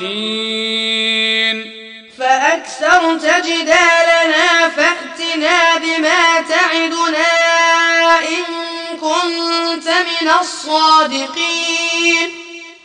فأكثرت 2.20 3.26
جدالنا 3.46 4.70
فأتنا 4.70 5.78
بما 5.78 6.42
تعدنا 6.50 7.30
إن 8.20 8.44
كنت 9.02 9.88
من 9.88 10.30
الصادقين. 10.42 12.30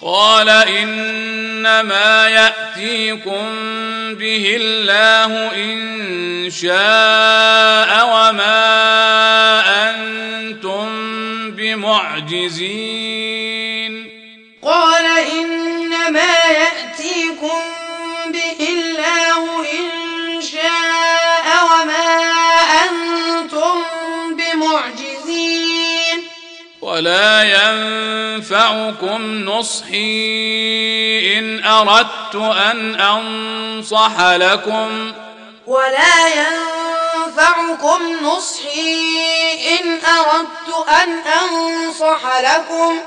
قال 0.03 0.49
إنما 0.49 2.29
يأتيكم 2.29 3.49
به 4.14 4.57
الله 4.61 5.55
إن 5.55 6.51
شاء 6.51 8.07
وما 8.07 8.62
أنتم 9.90 10.87
بمعجزين. 11.51 12.83
قال 14.62 15.07
إنما 15.33 16.35
يأتيكم 16.51 17.82
الله 18.61 19.71
إن 19.73 20.43
شاء 20.43 21.47
وما 21.65 22.21
أنتم 22.85 23.83
بمعجزين 24.37 26.25
ولا 26.81 27.43
ينفعكم 27.43 28.23
ينفعكم 28.43 29.45
نصحي 29.45 31.38
إن 31.38 31.65
أردت 31.65 32.35
أن 32.35 33.01
أنصح 33.01 34.21
لكم 34.21 35.12
ولا 35.67 36.29
ينفعكم 36.29 37.99
نصحي 38.23 38.99
إن 39.81 40.01
أردت 40.05 40.88
أن 40.88 41.11
أنصح 41.19 42.21
لكم 42.41 42.99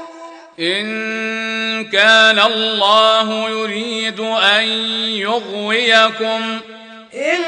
إن 0.59 1.89
كان 1.91 2.39
الله 2.39 3.49
يريد 3.49 4.19
أن 4.19 4.63
يغويكم. 5.09 6.59
إن 7.13 7.43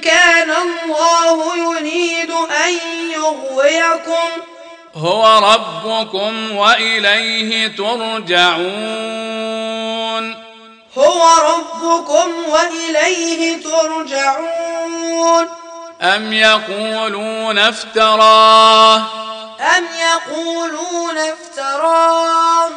كان 0.00 0.50
الله 0.50 1.56
يريد 1.56 2.30
أن 2.30 2.78
يغويكم. 3.12 4.42
هو 4.94 5.38
ربكم 5.54 6.56
وإليه 6.56 7.66
ترجعون. 7.66 8.62
هو 10.98 11.22
ربكم 11.54 12.30
وإليه 12.48 13.62
ترجعون. 13.62 15.48
أم 16.02 16.32
يقولون 16.32 17.58
افتراه؟ 17.58 19.06
أم 19.60 19.84
يقولون 20.00 21.18
افتراه 21.18 22.70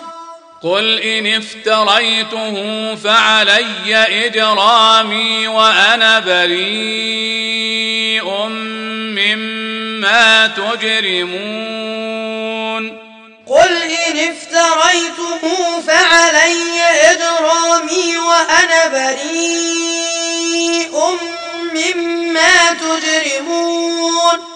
قل 0.64 1.00
إن 1.00 1.28
افتريته 1.28 2.56
فعلي 2.96 3.96
إجرامي 4.26 5.48
وأنا 5.48 6.20
بريء 6.20 7.46
مما 9.18 10.48
تجرمون 10.48 11.86
قل 13.48 13.84
إن 13.84 14.18
افتريته 14.18 15.82
فعلي 15.88 16.82
إجرامي 17.12 18.18
وأنا 18.18 18.88
بريء 18.88 20.16
مما 21.74 22.74
تجرمون 22.74 24.56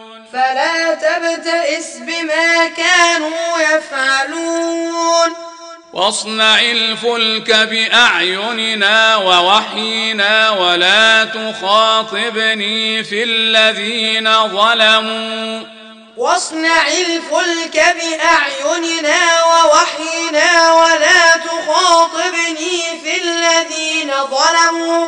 فلا 0.33 0.93
تبتئس 0.93 1.97
بما 1.97 2.67
كانوا 2.67 3.59
يفعلون. 3.59 5.33
واصنع 5.93 6.59
الفلك 6.59 7.51
بأعيننا 7.51 9.15
ووحينا 9.15 10.49
ولا 10.49 11.25
تخاطبني 11.25 13.03
في 13.03 13.23
الذين 13.23 14.47
ظلموا. 14.47 15.63
واصنع 16.17 16.87
الفلك 16.87 17.95
بأعيننا 18.01 19.43
ووحينا 19.43 20.73
ولا 20.73 21.37
تخاطبني 21.37 22.81
في 23.03 23.21
الذين 23.23 24.11
ظلموا. 24.31 25.07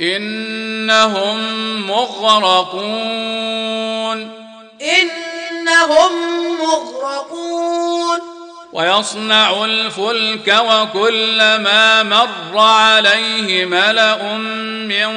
إنهم 0.00 1.38
مغرقون. 1.86 3.34
إنهم 4.84 6.12
مغرقون. 6.60 8.20
ويصنع 8.72 9.64
الفلك 9.64 10.56
وكلما 10.68 12.02
مر 12.02 12.58
عليه 12.58 13.64
ملأ 13.64 14.22
من 14.88 15.16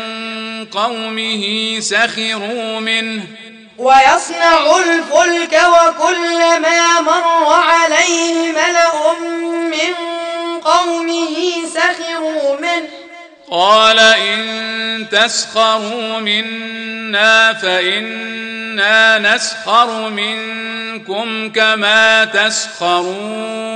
قومه 0.65 1.75
سخروا 1.79 2.79
منه. 2.79 3.23
ويصنع 3.77 4.77
الفلك 4.77 5.61
وكلما 5.67 7.01
مر 7.01 7.53
عليه 7.53 8.51
ملأ 8.51 9.19
من 9.51 9.93
قومه 10.59 11.35
سخروا 11.73 12.59
منه. 12.59 13.06
قال 13.51 13.99
إن 13.99 15.09
تسخروا 15.11 16.19
منا 16.19 17.53
فإنا 17.53 19.19
نسخر 19.19 20.09
منكم 20.09 21.51
كما 21.51 22.25
تسخرون. 22.25 23.67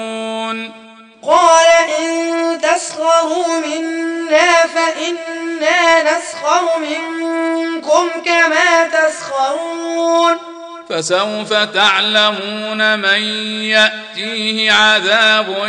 قال 1.23 1.67
إن 1.99 2.61
تسخروا 2.61 3.59
منا 3.59 4.67
فإنا 4.67 6.03
نسخر 6.03 6.79
منكم 6.79 8.09
كما 8.25 8.87
تسخرون. 8.87 10.37
فسوف 10.91 11.53
تعلمون 11.53 12.99
من 12.99 13.23
يأتيه 13.63 14.71
عذاب 14.71 15.67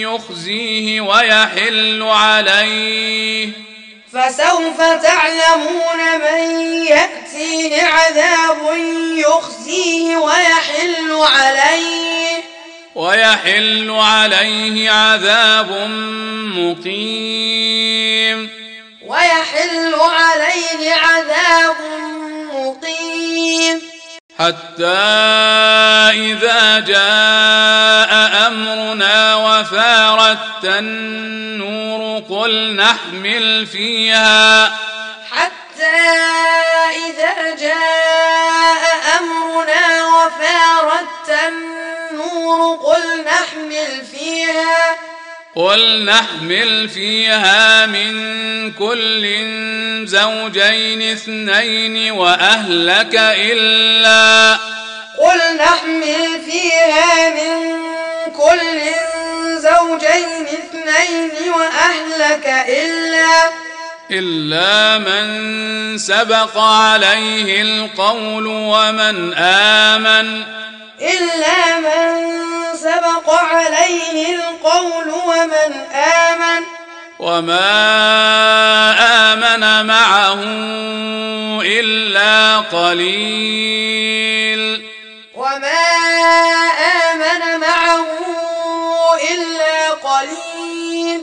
يخزيه 0.00 1.00
ويحل 1.00 2.02
عليه. 2.02 3.48
فسوف 4.12 4.78
تعلمون 4.78 6.18
من 6.18 6.62
يأتيه 6.86 7.82
عذاب 7.82 8.58
يخزيه 9.16 10.16
ويحل 10.16 11.12
عليه. 11.12 12.42
ويحل 12.94 13.90
عليه 13.90 14.90
عذاب 14.90 15.70
مقيم. 16.56 18.50
ويحل 19.06 19.94
عليه 19.94 20.94
عذاب 20.94 21.76
مقيم. 22.52 23.95
حتى 24.38 24.86
إذا 26.12 26.78
جاء 26.78 28.46
أمرنا 28.46 29.34
وفارت 29.34 30.64
النور 30.64 32.22
قل 32.30 32.76
نحمل 32.76 33.66
فيها. 33.66 34.66
حتى 35.30 35.96
إذا 37.08 37.54
جاء 37.54 38.82
أمرنا 39.20 40.06
وفارت 40.06 41.28
النور 41.48 42.76
قل 42.76 43.24
نحمل 43.24 44.04
فيها. 44.06 44.96
قل 45.56 46.04
نحمل 46.04 46.88
فيها 46.88 47.86
من 47.86 48.12
كل 48.72 49.26
زوجين 50.06 51.02
اثنين 51.12 52.10
وأهلك 52.10 53.14
إلا 53.16 54.52
قل 55.18 55.56
نحمل 55.56 56.40
فيها 56.50 57.30
من 57.30 57.82
كل 58.32 58.80
زوجين 59.56 60.46
اثنين 60.46 61.52
وأهلك 61.52 62.46
إلا 62.68 63.50
إلا 64.10 64.98
من 64.98 65.98
سبق 65.98 66.58
عليه 66.58 67.62
القول 67.62 68.46
ومن 68.46 69.34
آمن 69.34 70.42
إلا 71.00 71.78
من 71.78 72.36
سبق 72.76 73.34
عليه 73.34 74.34
القول 74.34 75.10
ومن 75.10 75.84
آمن. 75.94 76.62
وما 77.18 77.72
آمن 79.32 79.86
معه 79.86 80.42
إلا 81.62 82.58
قليل. 82.58 83.82
وما 85.34 85.86
آمن 87.12 87.60
معه 87.60 88.06
إلا 89.32 89.90
قليل. 89.90 91.20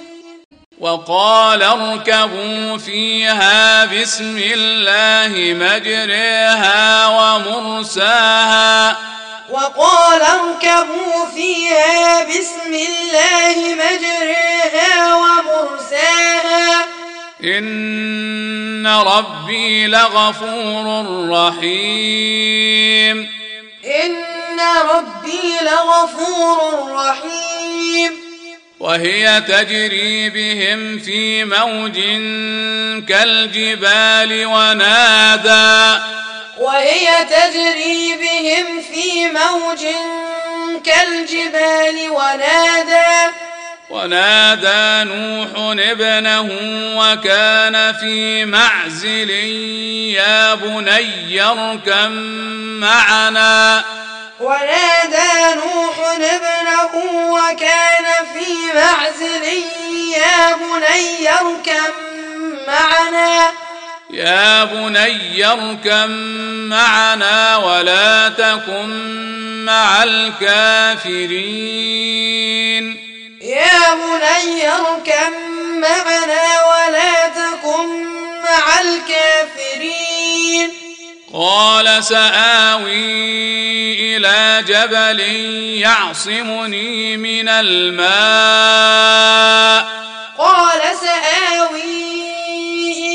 وقال 0.80 1.64
اركبوا 1.64 2.78
فيها 2.78 3.86
بسم 3.86 4.38
الله 4.38 5.54
مجريها 5.54 7.08
ومرساها. 7.08 9.13
وقال 9.54 10.22
اركبوا 10.22 11.26
فيها 11.36 12.24
بسم 12.24 12.74
الله 12.74 13.76
مجريها 13.76 15.16
ومرساها. 15.16 16.86
إن 17.44 18.88
ربي 18.88 19.88
لغفور 19.88 21.06
رحيم. 21.30 23.30
إن 24.04 24.60
ربي 24.90 25.58
لغفور 25.62 26.92
رحيم. 26.92 28.12
وهي 28.80 29.44
تجري 29.48 30.30
بهم 30.30 31.00
في 31.00 31.46
موج 31.46 32.00
كالجبال 33.08 34.46
ونادى. 34.46 36.04
وهي 36.58 37.08
تجري 37.26 38.16
بهم 38.16 38.82
في 38.82 39.28
موج 39.28 39.86
كالجبال 40.84 42.10
ونادى 42.10 43.34
ونادى 43.90 45.10
نوح 45.10 45.50
ابنه 45.80 46.50
وكان 46.98 47.94
في 47.94 48.46
معزل 48.46 49.30
يا 50.10 50.56
بني 50.56 51.42
اركم 51.42 52.12
معنا. 52.80 53.84
ونادى 54.40 55.56
نوح 55.56 55.96
ابنه 56.10 56.96
وكان 57.32 58.06
في 58.34 58.74
معزل 58.76 59.44
يا 60.14 60.56
بني 60.56 61.30
اركم 61.30 61.94
معنا. 62.68 63.52
يا 64.14 64.64
بني 64.64 65.46
اركم 65.46 66.12
معنا 66.70 67.58
ولا 67.58 68.30
تكن 68.30 68.90
مع 69.66 70.04
الكافرين. 70.04 71.24
يا 73.42 73.94
بني 73.94 74.70
اركم 74.70 75.34
معنا 75.82 76.66
ولا 76.66 77.28
تكن 77.28 78.04
مع 78.44 78.80
الكافرين. 78.82 80.70
قال 81.34 82.04
سآوي 82.04 83.94
إلى 84.18 84.64
جبل 84.68 85.20
يعصمني 85.80 87.18
من 87.18 87.50
الماء. 87.50 88.04
قال 90.38 90.82
سآوي 91.02 92.33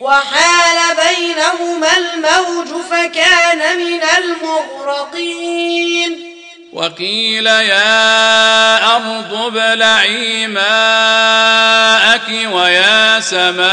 وحال 0.00 0.96
بينهما 0.96 1.96
الموج 1.96 2.82
فكان 2.90 3.76
من 3.76 4.00
المغرقين. 4.18 6.34
وقيل 6.72 7.46
يا 7.46 8.96
أرض 8.96 9.34
ابلعي 9.34 10.46
ماءك 10.46 12.28
ويا 12.52 13.20
سماء 13.20 13.68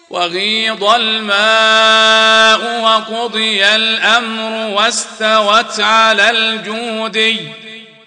وغيض 0.09 0.83
الماء 0.83 2.81
وقضي 2.83 3.65
الأمر 3.65 4.75
واستوت 4.75 5.79
على 5.79 6.29
الجودي 6.29 7.39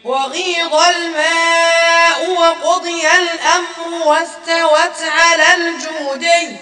وغيض 0.05 0.75
الماء 0.75 2.31
وقضي 2.31 3.07
الأمر 3.07 4.07
واستوت 4.07 5.03
على 5.03 5.47
الجودي 5.55 6.57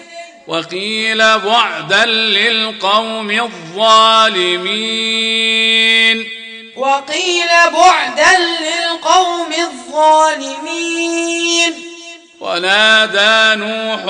وقيل 0.46 1.38
بعدا 1.38 2.04
للقوم 2.06 3.30
الظالمين. 3.30 4.68
وقيل 6.76 7.48
بعدا 7.72 8.38
للقوم 8.38 9.52
الظالمين. 9.52 11.08
ونادى 12.40 13.60
نوح 13.60 14.00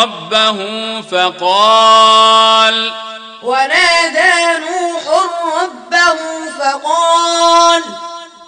ربه 0.00 0.58
فقال 1.00 2.92
ونادى 3.42 4.58
نوح 4.58 5.02
ربه 5.62 6.16
فقال 6.58 7.82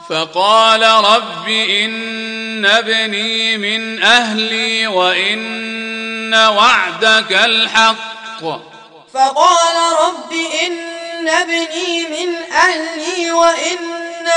فقال 0.08 0.82
رب 0.82 1.48
إن 1.48 2.66
ابني 2.66 3.56
من 3.56 4.02
أهلي 4.02 4.86
وإن 4.86 6.34
وعدك 6.34 7.32
الحق. 7.32 8.42
فقال 9.14 9.76
رب 10.06 10.32
إن 10.66 11.28
ابني 11.28 12.04
من 12.04 12.52
أهلي 12.52 13.32
وإن 13.32 13.78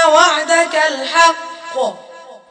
وعدك 0.08 0.76
الحق. 0.90 2.05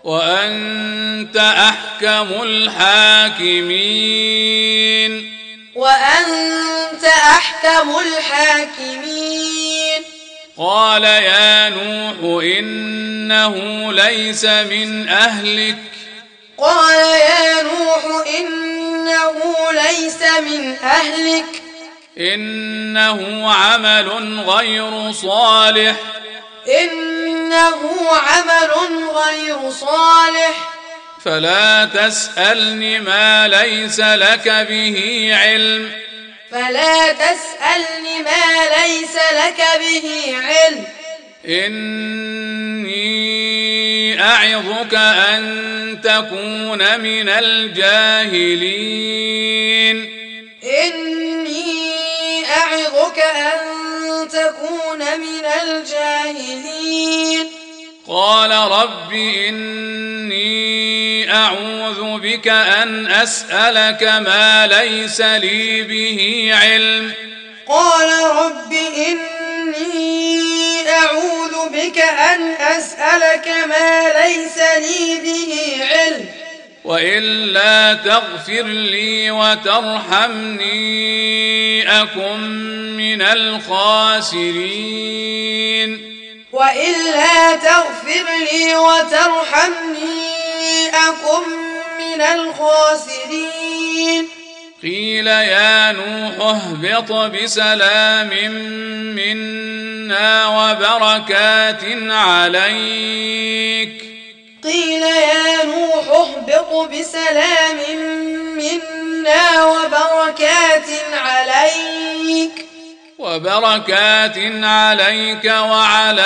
وأنت 0.05 1.37
أحكم 1.37 2.43
الحاكمين. 2.43 3.73
وأنت 5.75 7.05
أحكم 7.05 7.99
الحاكمين. 7.99 10.03
قال 10.59 11.05
يا 11.05 11.69
نوح 11.69 12.45
إنه 12.45 13.93
ليس 13.93 14.45
من 14.45 15.09
أهلك. 15.09 15.79
قال 16.59 17.21
يا 17.21 17.63
نوح 17.63 18.05
إنه 18.39 19.35
ليس 19.73 20.23
من 20.23 20.77
أهلك. 20.83 21.63
إنه 22.19 23.53
عمل 23.53 24.41
غير 24.41 25.13
صالح. 25.13 25.97
إنه 26.69 28.09
عمل 28.11 28.71
غير 29.09 29.71
صالح. 29.71 30.75
فلا 31.25 31.85
تسألني 31.85 32.99
ما 32.99 33.49
ليس 33.49 34.01
لك 34.01 34.67
به 34.69 35.31
علم. 35.33 35.93
فلا 36.51 37.13
تسألني 37.13 38.23
ما 38.23 38.65
ليس 38.79 39.17
لك 39.17 39.65
به 39.81 40.37
علم. 40.37 40.85
إني 41.49 43.05
أعظك 44.23 44.95
أن 44.95 46.01
تكون 46.05 47.01
من 47.01 47.29
الجاهلين. 47.29 48.75
إني 50.65 51.54
أعظك 52.45 53.19
أن 53.19 53.59
تكون 54.29 54.99
من 54.99 55.45
الجاهلين. 55.63 57.51
قال 58.09 58.51
رب 58.51 59.13
إني 59.49 60.45
أعوذ 61.35 62.19
بك 62.19 62.49
أن 62.49 63.07
أسألك 63.07 64.03
ما 64.03 64.67
ليس 64.67 65.21
لي 65.21 65.83
به 65.83 66.51
علم. 66.55 67.13
قال 67.69 68.11
رب 68.37 68.73
إني 68.97 70.45
أعوذ 70.91 71.69
بك 71.69 71.99
أن 71.99 72.53
أسألك 72.53 73.49
ما 73.49 74.09
ليس 74.09 74.59
لي 74.59 75.21
به 75.21 75.85
علم. 75.91 76.44
وإلا 76.85 77.95
تغفر 77.95 78.63
لي 78.63 79.31
وترحمني 79.31 80.75
أكن 82.03 82.41
من 82.97 83.23
الخاسرين. 83.23 84.55
وإلا 86.53 87.57
تغفر 87.57 88.27
لي 88.53 88.77
وترحمني 88.77 90.89
أكن 90.89 91.49
من 91.99 92.21
الخاسرين. 92.21 94.29
قيل 94.83 95.27
يا 95.27 95.93
نوح 95.93 96.41
اهبط 96.41 97.13
بسلام 97.13 98.31
منا 99.17 100.47
وبركات 100.47 101.85
عليك. 102.11 104.14
قيل 104.65 105.03
يا 105.03 105.65
نوح 105.65 106.09
اهبط 106.09 106.89
بسلام 106.89 107.79
منا 108.57 109.65
وبركات 109.65 110.89
عليك. 111.13 112.67
وبركات 113.19 114.39
عليك 114.63 115.45
وعلى 115.45 116.23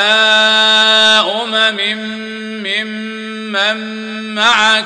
أمم 1.42 1.76
ممن 2.62 4.34
معك. 4.34 4.84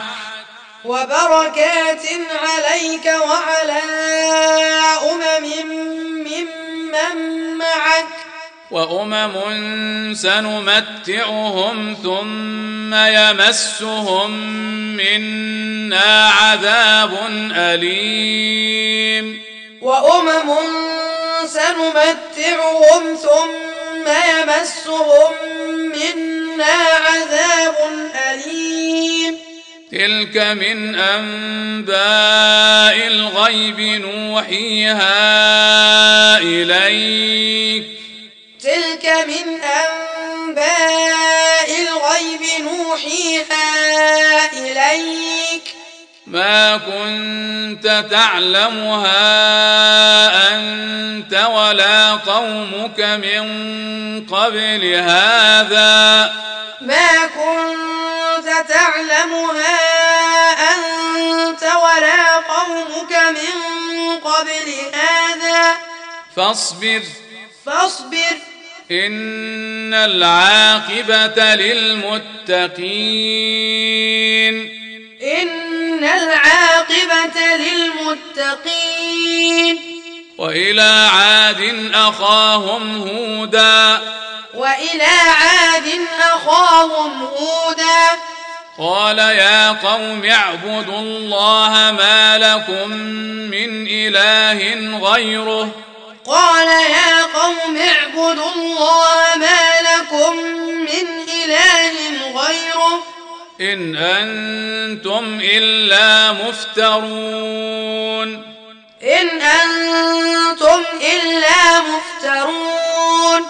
وبركات 0.84 2.06
عليك 2.42 3.06
وعلى 3.06 3.82
أمم 5.10 5.46
ممن 6.26 7.56
معك. 7.58 8.21
وأمم 8.72 9.34
سنمتعهم 10.14 11.96
ثم 12.02 12.94
يمسهم 12.94 14.30
منا 14.96 16.28
عذاب 16.28 17.18
أليم. 17.56 19.42
وأمم 19.80 20.56
سنمتعهم 21.46 23.16
ثم 23.16 24.08
يمسهم 24.08 25.32
منا 25.88 26.76
عذاب 27.06 27.74
أليم. 28.30 29.38
تلك 29.92 30.36
من 30.36 30.94
أنباء 30.94 33.06
الغيب 33.06 33.80
نوحيها 33.80 35.18
إليك. 36.38 37.86
تلك 38.62 39.06
من 39.26 39.62
أنباء 39.62 41.78
الغيب 41.78 42.40
نوحيها 42.60 43.66
إليك. 44.52 45.74
ما 46.26 46.76
كنت 46.76 48.04
تعلمها 48.10 49.14
أنت 50.54 51.46
ولا 51.50 52.12
قومك 52.12 53.00
من 53.00 53.46
قبل 54.26 54.94
هذا. 54.94 56.32
ما 56.80 57.26
كنت 57.26 58.68
تعلمها 58.68 59.78
أنت 60.74 61.62
ولا 61.62 62.36
قومك 62.36 63.12
من 63.12 63.56
قبل 64.20 64.74
هذا. 64.94 65.76
فاصبر. 66.36 67.02
فاصبر. 67.66 68.51
إن 68.90 69.94
العاقبة 69.94 71.54
للمتقين. 71.54 72.72
إن 75.22 76.04
العاقبة 76.04 77.56
للمتقين. 77.56 79.78
وإلى 80.38 81.08
عاد 81.12 81.90
أخاهم 81.94 83.08
هودا. 83.08 84.00
وإلى 84.54 85.04
عاد 85.40 85.88
أخاهم 86.20 87.22
هودا. 87.22 88.08
قال 88.78 89.18
يا 89.18 89.72
قوم 89.72 90.24
اعبدوا 90.24 90.98
الله 90.98 91.70
ما 91.70 92.38
لكم 92.38 92.90
من 93.50 93.86
إله 93.90 94.98
غيره. 94.98 95.70
قال 96.26 96.68
يا 96.68 97.22
قوم 97.22 97.76
اعبدوا 97.76 98.50
الله 98.56 99.36
ما 99.36 99.80
لكم 99.80 100.36
من 100.62 101.06
إله 101.44 101.94
غيره 102.40 103.04
إن 103.60 103.96
أنتم 103.96 105.40
إلا 105.42 106.32
مفترون. 106.32 108.28
إن 109.02 109.40
أنتم 109.40 110.84
إلا 111.00 111.80
مفترون. 111.80 113.46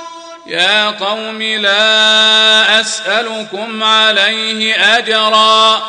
يا 0.46 0.90
قوم 0.90 1.42
لا 1.42 2.80
أسألكم 2.80 3.84
عليه 3.84 4.74
أجرا. 4.98 5.82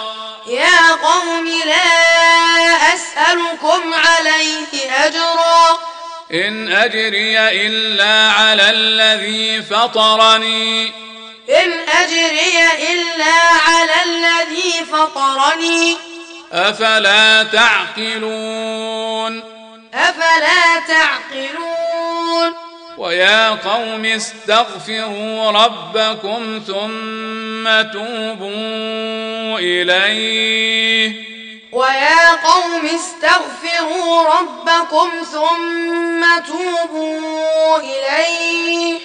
يا 0.47 0.91
قوم 0.91 1.47
لا 1.65 2.93
أسألكم 2.93 3.93
عليه 3.93 5.05
أجرا. 5.05 5.79
إن 6.33 6.71
أجري 6.71 7.39
إلا 7.39 8.31
على 8.31 8.69
الذي 8.69 9.61
فطرني. 9.61 10.87
إن 11.49 11.71
أجري 11.97 12.57
إلا 12.91 13.33
على 13.67 13.91
الذي 14.05 14.85
فطرني. 14.91 15.97
أفلا 16.53 17.43
تعقلون. 17.43 19.43
أفلا 19.93 20.79
تعقلون. 20.87 22.53
ويا 22.97 23.49
قوم 23.49 24.05
استغفروا 24.05 25.51
ربكم 25.51 26.61
ثم 26.67 27.91
توبوا 27.91 29.59
إليه. 29.59 31.32
ويا 31.73 32.31
قوم 32.31 32.85
استغفروا 32.85 34.23
ربكم 34.23 35.09
ثم 35.31 36.25
توبوا 36.47 37.79
إليه. 37.79 38.99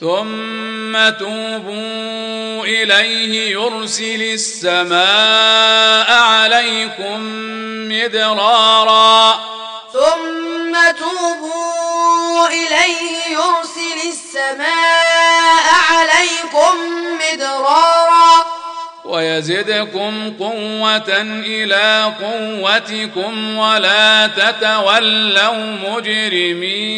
ثم 0.00 1.08
توبوا 1.18 2.64
إليه 2.64 3.50
يرسل 3.50 4.22
السماء 4.22 6.12
عليكم 6.12 7.20
مدرارا. 7.88 9.40
ويزدكم 19.42 20.34
قوة 20.38 21.10
إلى 21.46 22.12
قوتكم 22.22 23.56
ولا 23.56 24.26
تتولوا 24.26 25.76
مجرمين. 25.90 26.92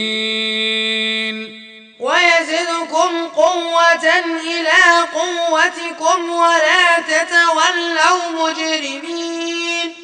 ويزدكم 2.01 3.29
قوة 3.37 4.07
إلى 4.45 4.83
قوتكم 5.15 6.31
ولا 6.31 7.01
تتولوا 7.09 8.49
مجرمين. 8.49 9.95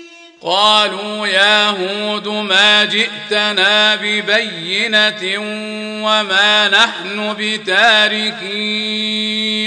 قالوا 0.42 1.26
يا 1.26 1.66
هود 1.66 2.28
ما 2.28 2.84
جئتنا 2.84 3.94
ببينة 3.94 5.38
وما 6.04 6.68
نحن 6.68 7.34
بتاركي 7.38 8.50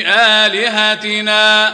آلهتنا. 0.08 1.74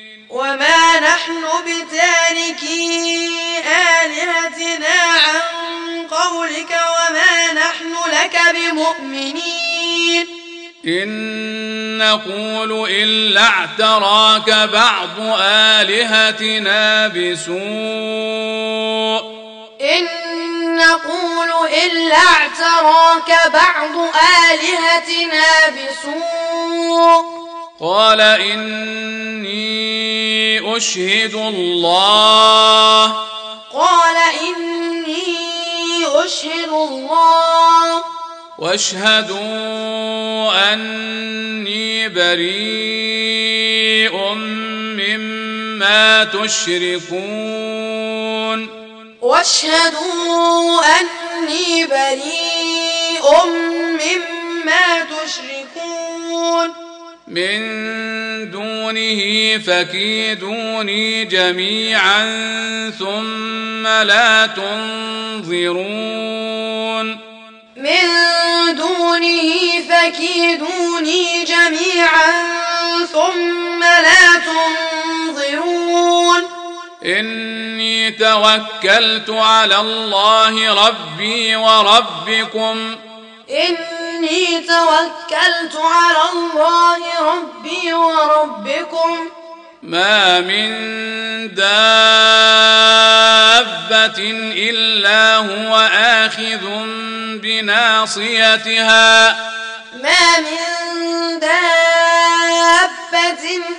وما 0.31 0.99
نحن 0.99 1.43
بتاركي 1.65 3.29
آلهتنا 3.67 5.01
عن 5.01 5.41
قولك 6.07 6.71
وما 6.71 7.53
نحن 7.53 7.93
لك 8.11 8.39
بمؤمنين. 8.55 10.27
إن 10.85 11.97
نقول 11.97 12.89
إلا 12.89 13.41
اعتراك 13.41 14.49
بعض 14.49 15.19
آلهتنا 15.41 17.07
بسوء. 17.07 17.61
إن 19.81 20.05
نقول 20.75 21.51
إلا 21.69 22.17
اعتراك 22.17 23.51
بعض 23.53 23.95
آلهتنا 24.51 25.47
بسوء. 25.69 27.40
قال 27.81 28.21
إني 28.21 29.57
أشهد 30.77 31.33
الله. 31.33 33.05
قال 33.73 34.17
إني 34.41 36.05
أشهد 36.05 36.69
الله. 36.69 38.03
واشهدوا 38.59 39.33
أني 40.73 42.09
بريء 42.09 43.53
مما 45.01 46.23
تشركون. 46.23 47.49
واشهدوا 49.21 50.81
أني 50.99 51.85
بريء 51.87 53.45
مما 53.45 55.03
تشركون. 55.03 56.90
من 57.31 57.61
دونه 58.51 59.21
فكيدوني 59.57 61.25
جميعا 61.25 62.23
ثم 62.99 63.87
لا 63.87 64.45
تنظرون. 64.45 65.91
من 67.77 68.07
دونه 68.75 69.79
فكيدوني 69.89 71.43
جميعا 71.43 72.43
ثم 73.13 73.83
لا 73.83 74.41
تنظرون. 74.45 76.41
إني 77.05 78.11
توكلت 78.11 79.29
على 79.29 79.79
الله 79.79 80.87
ربي 80.87 81.55
وربكم. 81.55 82.95
إني 83.51 84.59
توكلت 84.59 85.75
على 85.75 86.23
الله 86.33 86.99
ربي 87.21 87.93
وربكم. 87.93 89.29
ما 89.83 90.39
من 90.39 90.69
دابة 91.55 91.71
إلا 94.55 95.35
هو 95.35 95.89
آخذ 95.97 96.65
بناصيتها. 97.41 99.29
ما 99.93 100.39
من 100.39 100.59
دابة 101.39 102.25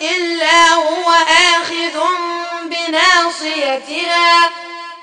إلا 0.03 0.69
هو 0.75 1.13
آخذ 1.55 1.97
بناصيتها. 2.65 4.51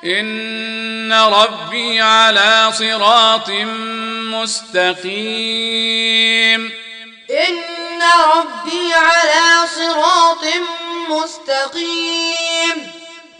إن 0.03 1.13
ربي 1.13 2.01
على 2.01 2.71
صراط 2.71 3.49
مستقيم 4.33 5.99
إن 7.29 8.01
ربي 8.35 8.93
على 8.93 9.67
صراط 9.75 10.45
مستقيم 11.09 12.91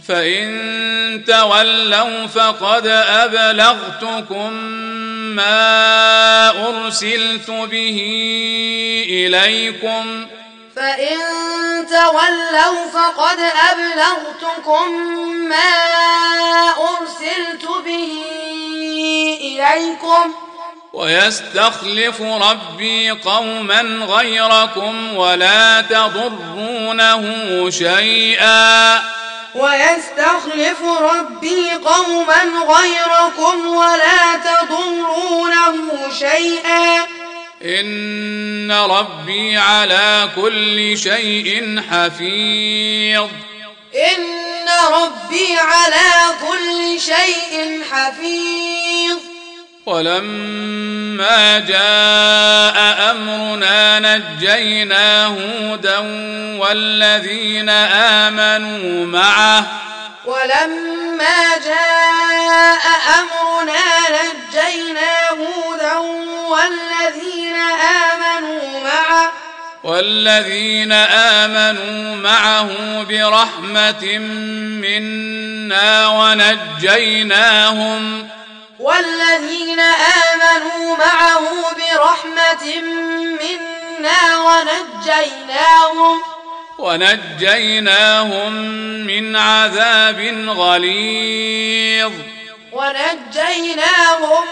فإن 0.08 1.24
تولوا 1.28 2.28
فقد 2.28 2.88
أبلغتكم 2.88 4.54
ما 5.36 6.50
أرسلت 6.68 7.52
به 7.52 8.00
إليكم 9.10 10.28
فإن 10.80 11.18
تولوا 11.88 12.86
فقد 12.94 13.40
أبلغتكم 13.72 14.92
ما 15.50 15.74
أرسلت 16.70 17.66
به 17.86 18.24
إليكم 19.42 20.34
ويستخلف 20.94 22.22
ربي 22.22 23.10
قوما 23.12 23.82
غيركم 24.06 25.18
ولا 25.18 25.82
تضرونه 25.82 27.24
شيئا. 27.70 29.02
ويستخلف 29.56 30.82
ربي 31.02 31.72
قوما 31.72 32.44
غيركم 32.68 33.68
ولا 33.68 34.36
تضرونه 34.46 35.76
شيئا. 36.20 37.08
إن 37.64 38.72
ربي 38.72 39.58
على 39.58 40.30
كل 40.36 40.98
شيء 40.98 41.82
حفيظ. 41.92 43.28
إن 43.96 44.68
ربي 44.94 45.58
على 45.60 46.38
كل 46.48 47.02
شيء 47.02 47.82
حفيظ. 47.92 49.18
ولما 49.86 51.60
جاء 51.60 53.12
أمرنا 53.12 54.00
نجينا 54.00 55.26
هودا 55.26 55.98
والذين 56.60 57.70
آمنوا 57.70 59.06
معه 59.06 59.82
ولما 60.30 61.58
جاء 61.66 62.86
أمرنا 63.20 63.86
نجينا 64.10 65.30
هودا 65.30 65.98
والذين 66.50 67.56
آمنوا 68.06 68.80
معه 68.80 69.32
والذين 69.84 70.92
آمنوا 70.92 72.16
معه 72.16 72.70
برحمة 73.04 74.18
منا 74.84 76.08
ونجيناهم. 76.08 78.04
والذين 78.80 79.80
آمنوا 79.80 80.98
معه 80.98 81.42
برحمة 81.76 82.82
منا 83.42 84.22
ونجيناهم. 84.40 86.22
ونجيناهم 86.80 88.54
من 89.08 89.36
عذاب 89.36 90.20
غليظ. 90.48 92.12
ونجيناهم 92.72 94.44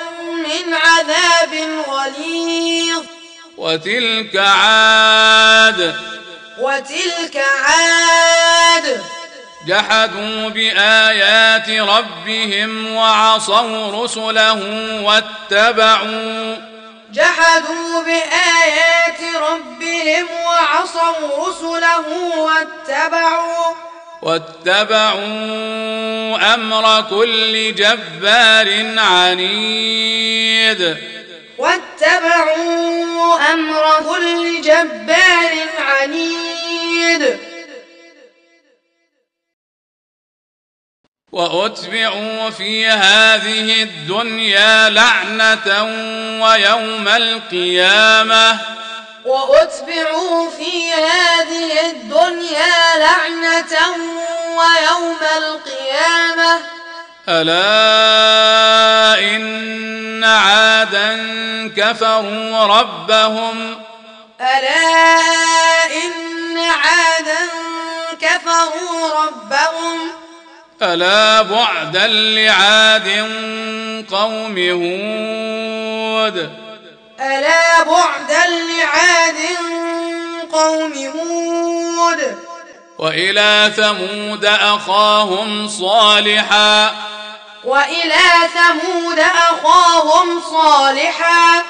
من 0.44 0.74
عذاب 0.74 1.70
غليظ. 1.88 3.04
وتلك 3.58 4.36
عاد. 4.36 5.96
وتلك 6.60 7.44
عاد. 7.64 9.02
جحدوا 9.68 10.50
بآيات 10.50 11.70
ربهم 11.70 12.96
وعصوا 12.96 14.06
رسله 14.06 14.64
واتبعوا 15.02 16.77
جحدوا 17.14 18.04
بآيات 18.04 19.36
ربهم 19.36 20.28
وعصوا 20.46 21.48
رسله 21.48 22.06
واتبعوا 22.38 23.74
واتبعوا 24.22 25.18
أمر 26.54 27.02
كل 27.10 27.76
جبار 27.76 29.00
عنيد. 29.00 30.98
واتبعوا 31.58 33.54
أمر 33.54 34.04
كل 34.10 34.62
جبار 34.62 35.54
عنيد. 35.80 37.38
وأتبعوا 41.38 42.50
في 42.50 42.88
هذه 42.88 43.84
الدنيا 43.84 44.90
لعنة 44.90 45.84
ويوم 46.44 47.08
القيامة. 47.08 48.60
وأتبعوا 49.26 50.50
في 50.50 50.94
هذه 50.94 51.86
الدنيا 51.86 52.98
لعنة 52.98 53.78
ويوم 54.58 55.18
القيامة. 55.38 56.60
ألا 57.30 59.20
إن 59.20 60.24
عادا 60.24 61.18
كفروا 61.78 62.66
ربهم. 62.66 63.82
ألا 64.42 65.20
إن 65.86 66.58
عادا 66.58 67.48
كفروا 68.22 69.26
ربهم. 69.26 70.27
ألا 70.82 71.42
بعدا 71.42 72.08
لعاد 72.08 73.08
قوم 74.12 74.58
هود؟ 74.58 76.50
ألا 77.20 77.84
بعدا 77.84 78.46
لعاد 78.48 79.36
قوم 80.52 80.94
هود؟ 80.94 82.38
وإلى 83.00 83.72
ثمود 83.76 84.46
أخاهم 84.46 85.68
صالحا. 85.68 86.96
وإلى 87.64 88.24
ثمود 88.54 89.20
أخاهم 89.20 90.42
صالحا. 90.54 91.64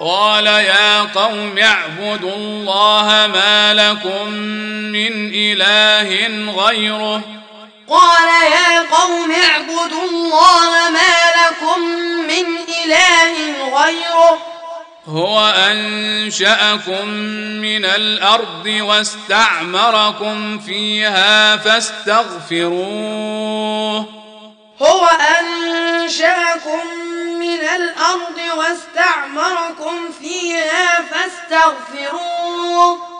قال 0.00 0.46
يا 0.46 1.00
قوم 1.00 1.58
اعبدوا 1.58 2.36
الله 2.36 3.26
ما 3.34 3.74
لكم 3.74 4.28
من 4.92 5.30
إله 5.34 6.28
غيره. 6.62 7.22
قال 7.90 8.28
يا 8.52 8.80
قوم 8.80 9.32
اعبدوا 9.32 10.04
الله 10.10 10.90
ما 10.90 11.32
لكم 11.40 11.80
من 12.28 12.46
إله 12.84 13.34
غيره. 13.82 14.38
هو 15.06 15.46
أنشأكم 15.46 17.08
من 17.64 17.84
الأرض 17.84 18.66
واستعمركم 18.66 20.58
فيها 20.58 21.56
فاستغفروه. 21.56 22.78
هو 24.82 25.08
أنشأكم 25.40 26.80
من 27.38 27.60
الأرض 27.60 28.38
واستعمركم 28.56 30.12
فيها 30.20 31.02
فاستغفروه. 31.10 33.17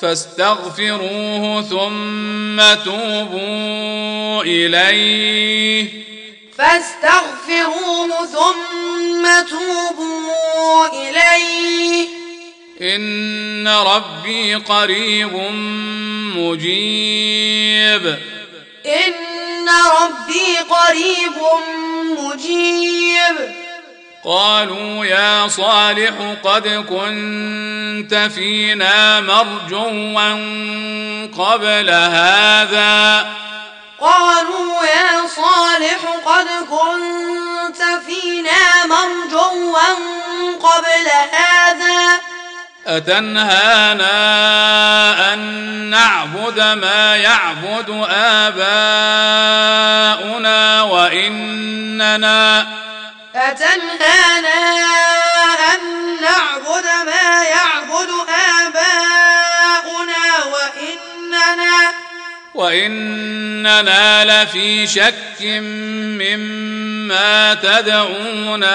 فاستغفروه 0.00 1.62
ثم 1.62 2.84
توبوا 2.84 4.42
إليه. 4.42 5.88
فاستغفروه 6.58 8.26
ثم 8.26 9.48
توبوا 9.50 10.86
إليه. 10.86 12.08
إن 12.82 13.68
ربي 13.68 14.54
قريب 14.54 15.32
مجيب. 16.36 18.18
إن 18.86 19.68
ربي 20.02 20.58
قريب 20.58 21.36
مجيب. 22.18 23.69
قالوا 24.24 25.04
يا 25.04 25.48
صالح 25.48 26.12
قد 26.44 26.68
كنت 26.68 28.14
فينا 28.34 29.20
مرجوا 29.20 30.30
قبل 31.38 31.90
هذا. 31.90 33.26
قالوا 34.00 34.84
يا 34.84 35.26
صالح 35.36 36.00
قد 36.26 36.46
كنت 36.70 37.82
فينا 38.06 38.86
مرجوا 38.86 39.78
قبل 40.62 41.06
هذا. 41.32 42.20
أتنهانا 42.86 44.12
أن 45.32 45.38
نعبد 45.90 46.60
ما 46.60 47.16
يعبد 47.16 48.06
آباؤنا 48.10 48.82
وإننا 50.82 52.66
أتنهانا 53.40 54.84
أن 55.74 55.80
نعبد 56.22 56.86
ما 57.06 57.44
يعبد 57.44 58.10
آباؤنا 58.66 60.24
وإننا 60.44 61.92
وإننا 62.54 64.24
لفي 64.24 64.86
شك 64.86 65.40
مما 66.20 67.54
تدعونا 67.54 68.74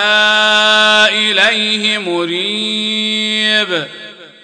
إليه 1.10 1.98
مريب. 1.98 3.88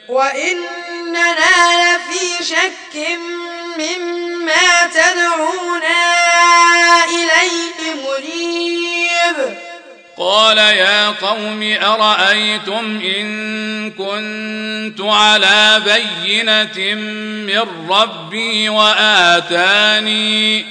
وإننا 0.07 1.35
لفي 1.81 2.43
شك 2.43 2.95
مما 3.77 4.87
تدعونا 4.93 6.01
إليه 7.05 7.93
مريب. 8.03 9.70
قال 10.21 10.57
يا 10.57 11.09
قوم 11.09 11.77
أرأيتم 11.83 13.01
إن 13.17 13.91
كنت 13.91 15.01
على 15.01 15.81
بينة 15.85 16.95
من 17.45 17.91
ربي 17.91 18.69
وآتاني؟ 18.69 20.65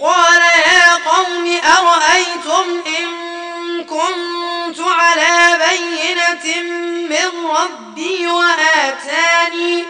قال 0.00 0.42
يا 0.42 0.94
قوم 1.10 1.60
أرأيتم 1.64 2.82
إن 2.86 3.84
كنت 3.84 4.80
على 4.80 5.58
بينة 5.68 6.62
من 7.08 7.50
ربي 7.50 8.26
وآتاني؟ 8.26 9.84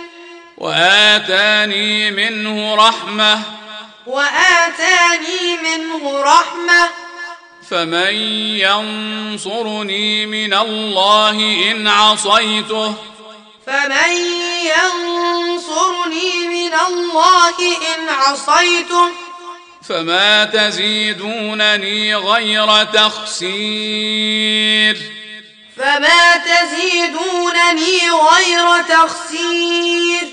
وآتاني 0.57 2.11
منه 2.11 2.75
رحمة. 2.75 3.43
وآتاني 4.07 5.57
منه 5.63 6.23
رحمة. 6.23 7.08
فمن 7.71 8.15
ينصرني 8.57 10.27
من 10.27 10.55
الله 10.55 11.31
إن 11.71 11.89
عصيته 11.89 12.95
فمن 13.67 14.11
ينصرني 14.65 16.49
من 16.49 16.75
الله 16.89 17.59
إن 17.59 18.09
عصيته 18.09 19.09
فما 19.89 20.45
تزيدونني 20.45 22.15
غير 22.15 22.85
تخسير 22.85 24.19
فما 25.77 26.37
تزيدونني 26.37 28.11
غير 28.11 28.83
تخسير 28.89 30.29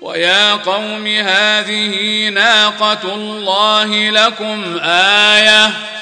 ويا 0.00 0.52
قوم 0.54 1.06
هذه 1.06 2.28
ناقة 2.28 3.14
الله 3.14 4.10
لكم 4.10 4.78
آية 4.84 5.94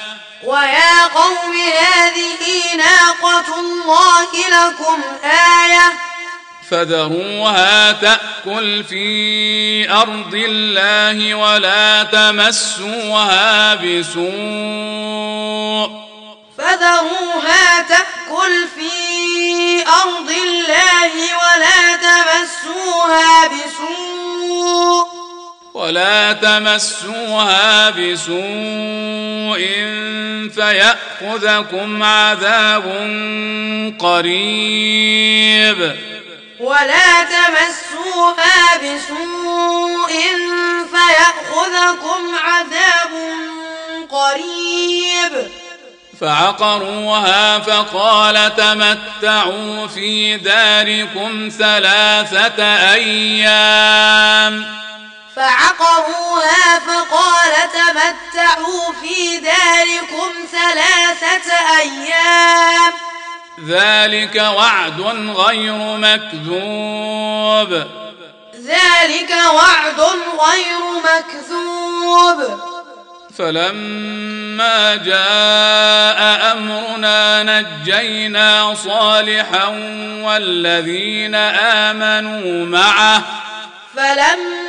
ويا 0.45 1.07
قوم 1.07 1.55
هذه 1.81 2.75
ناقة 2.77 3.59
الله 3.59 4.27
لكم 4.49 5.01
آية. 5.23 5.93
فذروها 6.71 7.91
تأكل 7.91 8.83
في 8.83 9.91
أرض 9.91 10.33
الله 10.33 11.35
ولا 11.35 12.03
تمسوها 12.03 13.75
بسوء. 13.75 14.23
فذروها 16.57 17.81
تأكل 17.81 18.67
في 18.75 19.87
أرض 19.87 20.29
الله 20.29 21.13
ولا 21.13 21.95
تمسوها 21.95 23.47
بسوء. 23.47 25.22
ولا 25.73 26.33
تمسوها 26.33 27.89
بسوء 27.89 29.61
فيأخذكم 30.55 32.03
عذاب 32.03 32.83
قريب. 33.99 35.95
ولا 36.59 37.23
تمسوها 37.23 38.77
بسوء 38.77 40.13
فيأخذكم 40.91 42.35
عذاب 42.43 43.11
قريب. 44.11 45.47
فعقروها 46.21 47.59
فقال 47.59 48.55
تمتعوا 48.55 49.87
في 49.87 50.37
داركم 50.37 51.49
ثلاثة 51.57 52.63
أيام. 52.93 54.65
فعقروها 55.35 56.79
فقال 56.79 57.53
تمتعوا 57.73 58.93
في 59.01 59.37
داركم 59.37 60.31
ثلاثة 60.51 61.53
أيام. 61.79 62.93
ذلك 63.67 64.35
وعد 64.35 65.01
غير 65.35 65.97
مكذوب. 65.97 67.71
ذلك 68.65 69.31
وعد 69.53 69.99
غير 70.39 70.81
مكذوب. 71.03 72.59
فلما 73.37 74.95
جاء 74.95 76.51
أمرنا 76.51 77.43
نجينا 77.43 78.75
صالحا 78.85 79.67
والذين 80.23 81.35
آمنوا 81.35 82.65
معه. 82.65 83.23
فلما 83.95 84.62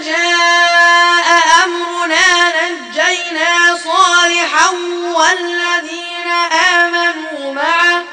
جاء 0.00 1.28
أمرنا 1.64 2.52
نجينا 2.70 3.78
صالحا 3.84 4.68
والذين 5.14 6.30
آمنوا 6.52 7.52
معه 7.52 8.04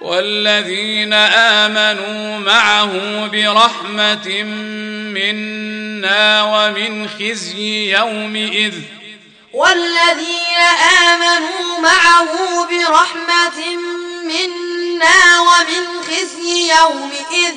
والذين 0.00 1.12
آمنوا 1.62 2.38
معه 2.38 2.92
برحمة 3.26 4.42
منا 5.14 6.42
ومن 6.42 7.08
خزي 7.08 7.92
يومئذ. 7.96 8.74
والذين 9.52 10.58
آمنوا 11.08 11.78
معه 11.78 12.66
برحمة 12.66 13.76
منا 14.24 15.40
ومن 15.40 16.02
خزي 16.02 16.72
يومئذ. 16.72 17.54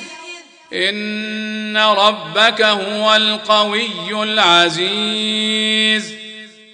إن 0.73 1.77
ربك 1.77 2.61
هو 2.61 3.15
القوي 3.15 4.23
العزيز. 4.23 6.13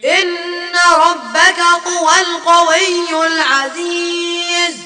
إن 0.05 0.35
ربك 0.97 1.59
هو 1.87 2.11
القوي 2.21 3.27
العزيز. 3.27 4.77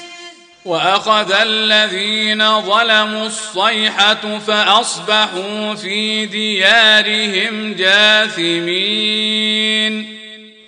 وأخذ 0.64 1.32
الذين 1.32 2.60
ظلموا 2.60 3.26
الصيحة 3.26 4.38
فأصبحوا 4.46 5.74
في 5.74 6.26
ديارهم 6.26 7.74
جاثمين. 7.74 9.36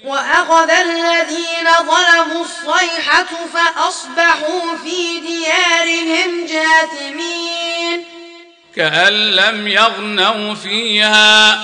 وأخذ 0.04 0.70
الذين 0.70 1.68
ظلموا 1.78 2.44
الصيحة 2.44 3.26
فأصبحوا 3.54 4.76
في 4.84 5.20
ديارهم 5.20 6.46
جاثمين. 6.46 8.17
كأن 8.76 9.12
لم 9.12 9.68
يغنوا 9.68 10.54
فيها. 10.54 11.58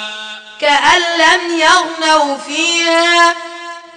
كأن 0.61 1.01
لم 1.19 1.59
يغنوا 1.59 2.37
فيها. 2.39 3.35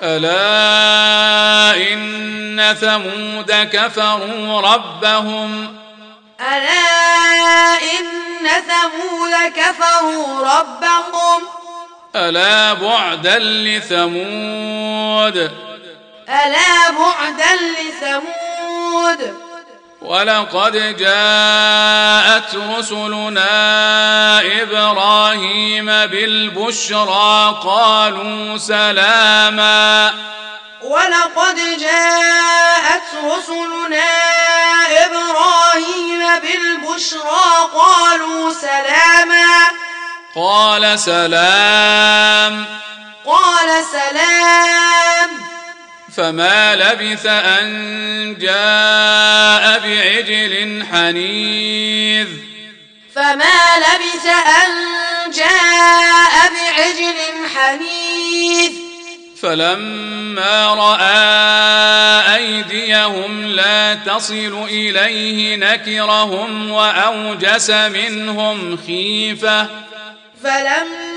ألا 0.04 1.94
إن 1.94 2.76
ثمود 2.82 3.52
كفروا 3.52 4.62
ربهم. 4.62 5.78
ألا 6.42 7.74
إن 7.74 8.48
ثمود 8.48 9.34
كفروا 9.56 10.50
ربهم. 10.60 11.42
ألا 12.16 12.74
بعدا 12.74 13.40
لثمود. 13.40 15.38
ألا 16.30 16.90
بعدا 16.90 17.56
لثمود. 17.56 19.47
ولقد 20.08 20.98
جاءت 20.98 22.56
رسلنا 22.56 23.52
إبراهيم 24.62 25.86
بالبشرى 25.86 27.58
قالوا 27.64 28.58
سلاما. 28.58 30.14
ولقد 30.82 31.80
جاءت 31.80 33.10
رسلنا 33.24 34.10
إبراهيم 35.06 36.40
بالبشرى 36.40 37.70
قالوا 37.76 38.54
سلاما. 38.54 39.68
قال 40.36 41.00
سلام. 41.00 42.66
قال 43.26 43.86
سلام. 43.92 45.57
فما 46.18 46.76
لبث 46.76 47.26
أن 47.26 48.38
جاء 48.40 49.80
بعجل 49.80 50.86
حنيذ. 50.92 52.28
فما 53.16 53.78
لبث 53.78 54.26
أن 54.26 54.72
جاء 55.32 56.52
بعجل 56.54 57.16
حنيذ. 57.56 58.72
فلما 59.42 60.74
رأى 60.74 62.36
أيديهم 62.36 63.48
لا 63.48 63.94
تصل 63.94 64.66
إليه 64.70 65.56
نكرهم 65.56 66.72
وأوجس 66.72 67.70
منهم 67.70 68.78
خيفة. 68.88 69.68
فلما 70.44 71.17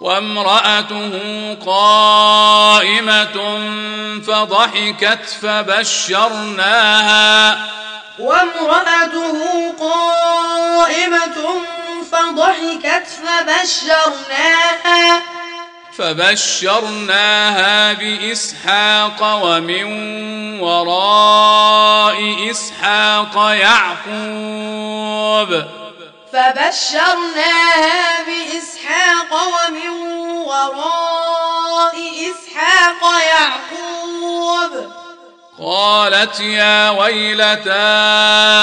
وامرأته 0.00 1.12
قائمة 1.66 3.58
فضحكت 4.26 5.36
فبشرناها. 5.42 7.58
وامرأته 8.18 9.72
قائمة 9.80 11.36
فضحكت 12.12 13.06
فبشرناها. 13.26 15.22
فبشرناها 15.98 17.92
بإسحاق 17.92 19.40
ومن 19.42 19.86
وراء 20.60 22.36
إسحاق 22.50 23.36
يعقوب. 23.36 23.88
فبشرناها 26.32 28.22
بإسحاق 28.22 29.32
ومن 29.32 29.88
وراء 30.38 31.96
إسحاق 32.30 33.02
يعقوب. 33.30 34.92
قالت 35.60 36.40
يا 36.40 36.90
ويلتى 36.90 37.70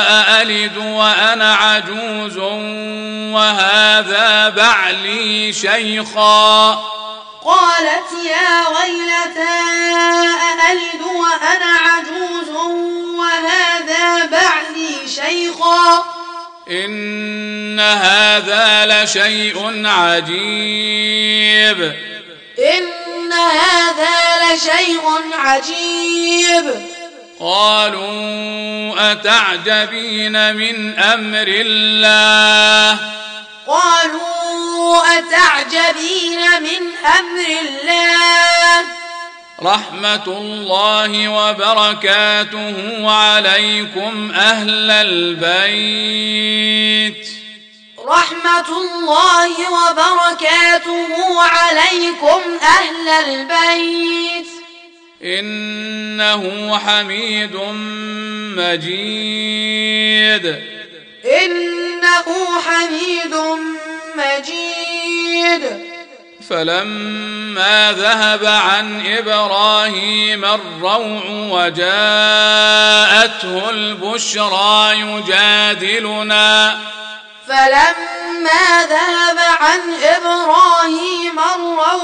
أألد 0.10 0.78
وأنا 0.78 1.56
عجوز 1.56 2.38
وهذا 3.36 4.50
بعلي 4.50 5.54
شيخا؟ 5.54 6.72
قالت 7.46 8.12
يا 8.26 8.68
ويلتى 8.68 9.56
أألد 10.52 11.02
وأنا 11.02 11.78
عجوز 11.86 12.50
وهذا 13.16 14.26
بعلي 14.26 15.08
شيخا؟ 15.08 16.06
إن 16.70 17.80
هذا 17.80 18.86
لشيء 18.86 19.88
عجيب. 19.88 21.82
إن 22.60 23.34
هذا 23.34 24.54
لشيء 24.54 25.04
عجيب. 25.34 26.96
قالوا 27.40 29.12
أتعجبين 29.12 30.56
من 30.56 31.00
أمر 31.00 31.48
الله؟ 31.48 33.00
قالوا 33.68 35.04
أتعجبين 35.20 36.42
من 36.62 36.82
أمر 37.20 37.46
الله؟ 37.62 39.05
رحمة 39.62 40.28
الله 40.28 41.30
وبركاته 41.30 43.10
عليكم 43.12 44.32
أهل 44.32 44.92
البيت 44.92 46.36
رحمة 48.06 48.68
الله 48.82 49.52
وبركاته 49.72 51.42
عليكم 51.42 52.42
أهل 52.62 53.10
البيت 53.10 54.48
إنه 55.24 56.78
حميد 56.78 57.56
مجيد 58.58 60.46
إنه 61.26 62.26
حميد 62.62 63.36
مجيد 64.16 65.95
فلما 66.50 67.92
ذهب 67.92 68.46
عن 68.46 69.06
إبراهيم 69.06 70.46
الروع 70.46 71.24
وجاءته 71.66 71.96
البشرى 73.70 75.00
يجادلنا. 75.00 76.80
فلما 77.48 78.86
ذهب 78.90 79.38
عن 79.62 79.80
إبراهيم 80.04 81.40
الروع 81.56 82.04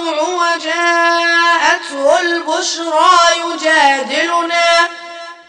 وجاءته 0.55 2.19
البشرى 2.19 3.19
يجادلنا. 3.53 4.87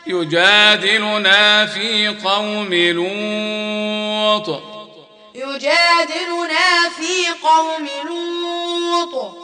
يجادلنا 0.07 1.67
في 1.67 2.09
قوم 2.25 2.75
لوط. 2.75 4.72
يجادلنا 5.35 6.89
في 6.97 7.27
قوم 7.43 7.89
لوط. 8.07 9.35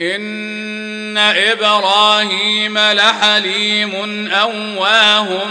إن 0.00 1.18
إبراهيم 1.18 2.78
لحليم 2.78 3.94
أواه 4.32 5.44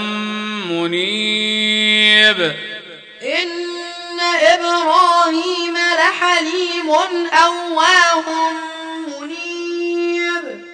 منيب. 0.70 2.56
إن 3.22 4.20
إبراهيم 4.42 5.78
لحليم 5.78 6.92
أواه 7.34 8.24
منيب. 9.08 10.66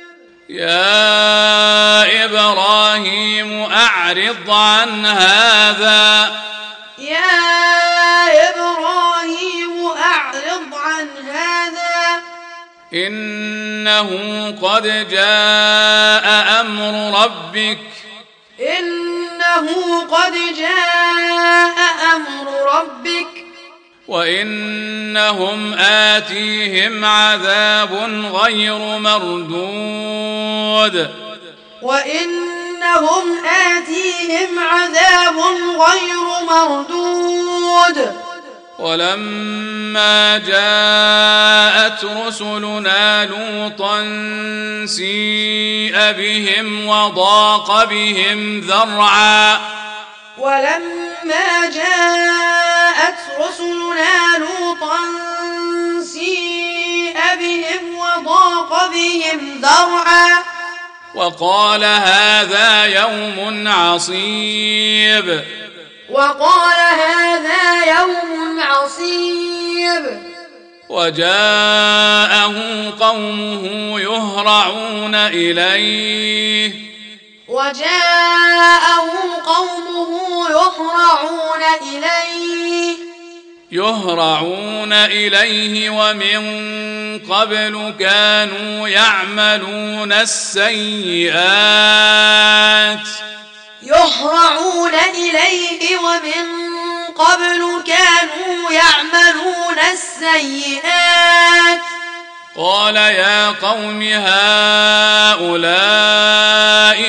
يا 0.49 2.25
إبراهيم 2.25 3.61
أعرض 3.61 4.49
عن 4.49 5.05
هذا. 5.05 6.50
إنه 12.93 14.09
قد 14.61 15.09
جاء 15.09 16.61
أمر 16.61 17.23
ربك. 17.23 17.77
إنه 18.59 19.67
قد 20.11 20.33
جاء 20.57 21.77
أمر 22.15 22.47
ربك. 22.75 23.45
وإنهم 24.07 25.73
آتيهم 25.79 27.05
عذاب 27.05 27.93
غير 28.33 28.77
مردود. 28.99 30.15
وإنهم 31.81 33.45
آتيهم 33.45 34.59
عذاب 34.59 35.37
غير 35.79 36.45
مردود. 36.49 38.30
ولما 38.81 40.37
جاءت 40.37 42.05
رسلنا 42.05 43.25
لوطا 43.25 44.01
سيء 44.85 46.11
بهم 46.11 46.87
وضاق 46.87 47.83
بهم 47.83 48.59
ذرعا. 48.59 49.59
ولما 50.37 51.69
جاءت 51.73 53.17
رسلنا 53.39 54.37
لوطا 54.37 54.97
سيء 56.03 57.17
بهم 57.39 57.97
وضاق 57.97 58.91
بهم 58.91 59.61
ذرعا. 59.61 60.43
وقال 61.15 61.83
هذا 61.83 62.85
يوم 62.85 63.67
عصيب. 63.67 65.41
وقال 66.11 66.79
هذا 66.99 67.85
يوم 67.99 68.59
عصيب. 68.59 70.21
وجاءه 70.89 72.55
قومه 72.99 73.99
يهرعون 73.99 75.15
إليه. 75.15 76.73
وجاءه 77.47 79.09
قومه 79.45 80.49
يهرعون 80.49 81.63
إليه. 81.81 82.95
يهرعون 83.71 84.93
إليه 84.93 85.89
ومن 85.89 86.41
قبل 87.29 87.93
كانوا 87.99 88.87
يعملون 88.87 90.11
السيئات. 90.11 91.41
يهرعون 93.83 94.95
إليه 94.95 95.97
ومن 95.97 96.61
قبل 97.15 97.83
كانوا 97.87 98.71
يعملون 98.71 99.79
السيئات. 99.91 101.81
قال 102.57 102.95
يا 102.95 103.47
قوم 103.51 104.01
هؤلاء 104.01 105.43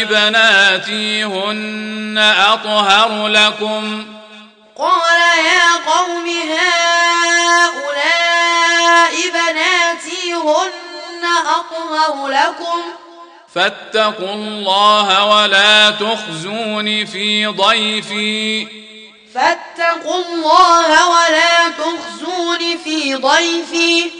بناتي 0.05 1.25
هن 1.25 2.19
أطهر 2.39 3.29
لكم. 3.29 4.07
قال 4.79 5.21
يا 5.45 5.93
قوم 5.93 6.29
هؤلاء 6.59 7.93
بناتي 9.35 10.35
هن 10.35 11.25
أطهر 11.47 12.29
لكم. 12.29 13.02
فاتقوا 13.55 14.35
الله 14.35 15.25
ولا 15.27 15.91
تخزون 15.91 17.05
في 17.05 17.47
ضيفي. 17.47 18.67
فاتقوا 19.35 20.25
الله 20.25 21.09
ولا 21.11 21.69
تخزون 21.69 22.79
في 22.85 23.15
ضيفي. 23.15 24.11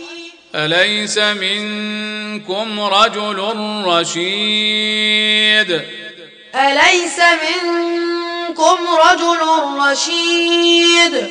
أليس 0.55 1.19
منكم 1.19 2.81
رجل 2.81 3.39
رشيد؟ 3.87 5.71
أليس 6.55 7.19
منكم 7.19 8.79
رجل 9.09 9.39
رشيد؟ 9.91 11.31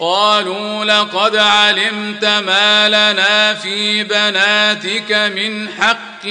قالوا 0.00 0.84
لقد 0.84 1.36
علمت 1.36 2.24
ما 2.24 2.88
لنا 2.88 3.54
في 3.54 4.04
بناتك 4.04 5.12
من 5.12 5.68
حق 5.80 6.26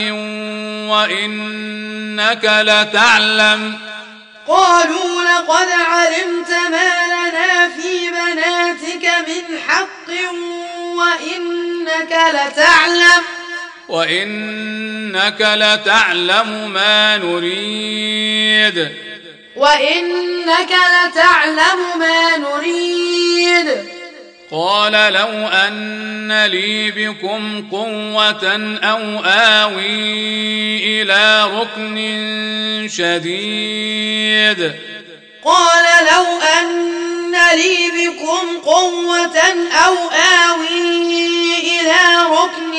وإنك 0.92 2.46
لتعلم. 2.46 3.80
قالوا 4.48 5.24
لقد 5.24 5.68
علمت 5.72 6.50
ما 6.50 7.08
لنا 7.08 7.70
في 7.70 8.10
بناتك 8.10 9.12
من 9.28 9.60
حق 9.68 10.10
وإنك 10.98 12.20
لتعلم. 12.34 13.24
وإنك 13.88 15.42
لتعلم 15.42 16.72
ما 16.72 17.18
نريد. 17.18 19.11
وإنك 19.62 20.72
لتعلم 20.72 22.00
ما 22.00 22.38
نريد. 22.38 23.86
قال 24.52 24.92
لو 24.92 25.48
أن 25.48 26.46
لي 26.46 26.92
بكم 26.92 27.70
قوة 27.72 28.78
أو 28.84 29.26
آوي 29.26 31.02
إلى 31.02 31.44
ركن 31.60 31.98
شديد. 32.90 34.72
قال 35.46 35.86
لو 36.14 36.26
أن 36.60 37.32
لي 37.56 37.92
بكم 37.92 38.58
قوة 38.66 39.38
أو 39.86 39.96
آوي 40.50 40.82
إلى 41.60 42.00
ركن 42.30 42.74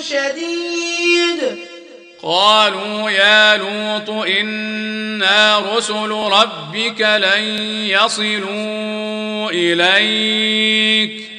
شديد. 0.00 1.63
قالوا 2.26 3.10
يا 3.10 3.56
لوط 3.56 4.10
إنا 4.26 5.58
رسل 5.58 6.10
ربك 6.10 7.00
لن 7.00 7.42
يصلوا 7.88 9.50
إليك. 9.50 11.30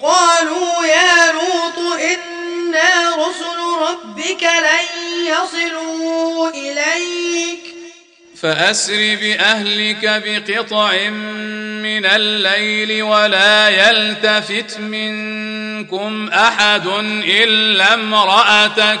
قالوا 0.00 0.86
يا 0.86 1.32
لوط 1.32 2.00
إنا 2.00 3.16
رسل 3.16 3.58
ربك 3.88 4.42
لن 4.42 4.86
يصلوا 5.26 6.50
إليك. 6.50 7.74
فأسر 8.42 9.18
بأهلك 9.22 10.22
بقطع 10.26 11.08
من 11.82 12.06
الليل 12.06 13.02
ولا 13.02 13.68
يلتفت 13.68 14.80
منكم 14.80 16.28
أحد 16.28 16.86
إلا 17.24 17.94
امرأتك. 17.94 19.00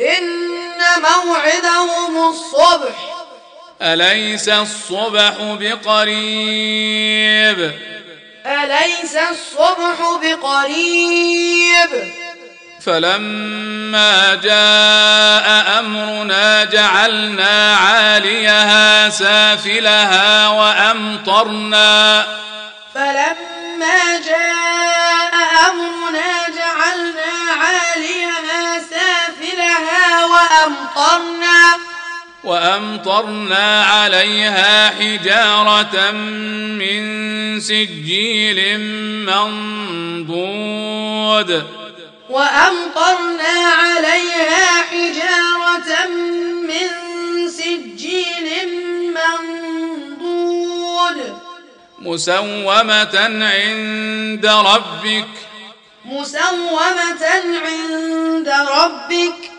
إن 0.00 1.02
موعدهم 1.02 2.30
الصبح. 2.30 2.94
أليس 3.82 4.48
الصبح 4.48 5.34
بقريب؟ 5.40 6.78
أليس 8.46 9.16
الصبح 9.16 9.96
بقريب؟ 10.22 12.12
فلما 12.80 14.34
جاء 14.34 15.78
أمرنا 15.78 16.64
جعلنا 16.64 17.76
عاليها 17.76 19.08
سافلها 19.08 20.48
وأمطرنا 20.48 22.26
فلما 22.98 24.18
جاء 24.26 25.34
أمرنا 25.70 26.48
جعلنا 26.48 27.32
عاليها 27.52 28.78
سافلها 28.78 30.24
وأمطرنا 30.24 31.78
وأمطرنا 32.44 33.84
عليها 33.84 34.90
حجارة 34.90 36.10
من 36.10 37.00
سجيل 37.60 38.80
منضود. 39.26 40.70
وأمطرنا 42.30 43.56
عليها 43.78 44.82
حجارة 44.82 46.06
من 46.68 46.88
سجيل 47.48 48.48
منضود. 49.14 49.78
مسومة 52.00 53.18
عند 53.42 54.46
ربك. 54.46 55.28
مسومة 56.04 57.24
عند 57.66 58.48
ربك. 58.48 59.50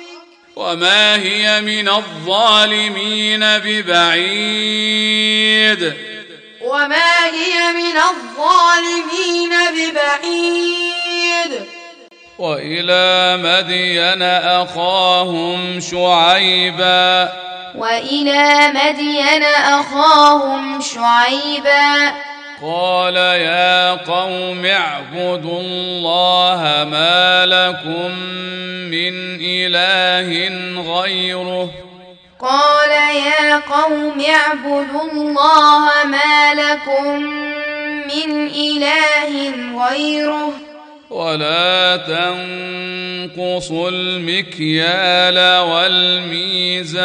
وما 0.55 1.15
هي 1.15 1.61
من 1.61 1.89
الظالمين 1.89 3.39
ببعيد. 3.43 4.73
وما 6.61 7.25
هي 7.25 7.73
من 7.73 7.97
الظالمين 7.97 9.53
ببعيد. 9.75 11.65
وإلى 12.39 13.37
مدين 13.43 14.21
أخاهم 14.23 15.79
شعيبا. 15.79 17.33
وإلى 17.75 18.71
مدين 18.75 19.43
أخاهم 19.43 20.81
شعيبا. 20.81 22.28
قال 22.61 23.15
يا 23.15 23.91
قوم 23.91 24.65
اعبدوا 24.65 25.61
الله 25.61 26.87
ما 26.91 27.45
لكم 27.45 28.11
من 28.91 29.39
إله 29.41 30.27
غيره. 30.93 31.69
قال 32.39 32.91
يا 33.15 33.55
قوم 33.55 34.21
اعبدوا 34.21 35.11
الله 35.11 35.85
ما 36.05 36.53
لكم 36.53 37.21
من 38.05 38.47
إله 38.47 39.51
غيره. 39.85 40.53
ولا 41.09 41.97
تنقصوا 41.97 43.89
المكيال 43.89 45.59
والميزان. 45.59 46.99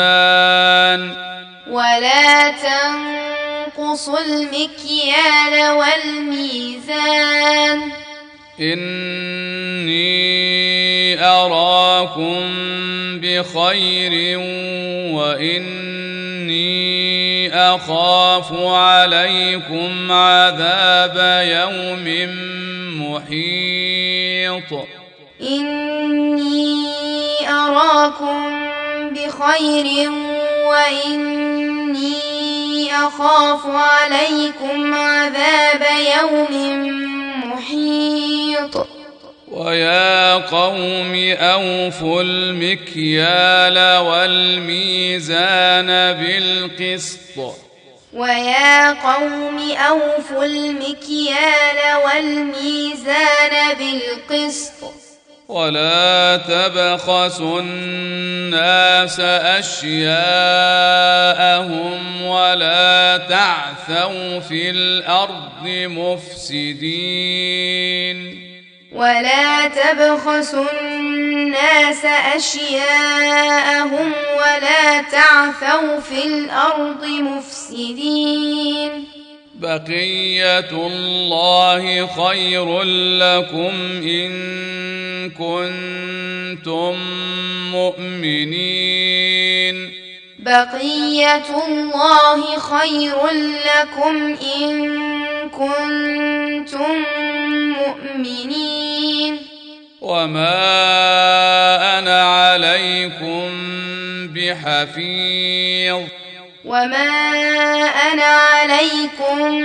ولا 1.70 2.50
تنقصوا 2.50 4.18
المكيال 4.18 5.70
والميزان. 5.76 7.24
إني 8.60 10.04
أراكم 11.24 12.40
بخير 13.20 14.38
وإني 15.14 15.94
أخاف 17.54 18.52
عليكم 18.52 20.12
عذاب 20.12 21.16
يوم 21.48 22.06
محيط. 23.02 24.72
إني 25.40 26.84
أراكم 27.48 28.64
بخير 29.14 30.10
وإني 30.66 32.34
أخاف 32.92 33.66
عليكم 33.66 34.94
عذاب 34.94 35.82
يوم 36.18 36.54
محيط. 37.44 38.74
ويا 39.50 40.34
قوم 40.34 41.14
أوفوا 41.38 42.22
المكيال 42.22 43.98
والميزان 43.98 45.86
بالقسط. 46.12 47.36
ويا 48.14 48.92
قوم 48.92 49.70
أوفوا 49.70 50.44
المكيال 50.44 51.78
والميزان 52.04 53.54
بالقسط. 53.78 55.03
ولا 55.48 56.36
تبخسوا 56.36 57.60
الناس 57.60 59.20
اشياءهم 59.20 60.12
ولا 62.22 63.16
تعثوا 63.16 64.40
في 64.40 64.70
الأرض 64.70 65.64
مفسدين 66.44 68.44
ولا 68.92 69.68
تبخسوا 69.68 70.80
الناس 70.80 72.04
اشياءهم 72.36 74.12
ولا 74.36 75.02
تعثوا 75.02 76.00
في 76.00 76.26
الأرض 76.26 77.04
مفسدين 77.04 79.04
بقية 79.64 80.70
الله 80.70 82.06
خير 82.06 82.82
لكم 82.82 83.74
إن 84.02 84.32
كنتم 85.30 86.94
مؤمنين. 87.72 89.24
بقية 90.38 91.66
الله 91.68 92.58
خير 92.58 93.16
لكم 93.64 94.36
إن 94.56 94.70
كنتم 95.48 97.04
مؤمنين. 97.78 99.38
وما 100.00 100.58
أنا 101.98 102.22
عليكم 102.22 103.48
بحفيظ. 104.34 106.23
وما 106.64 107.08
أنا 108.12 108.24
عليكم 108.24 109.64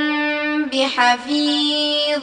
بحفيظ 0.66 2.22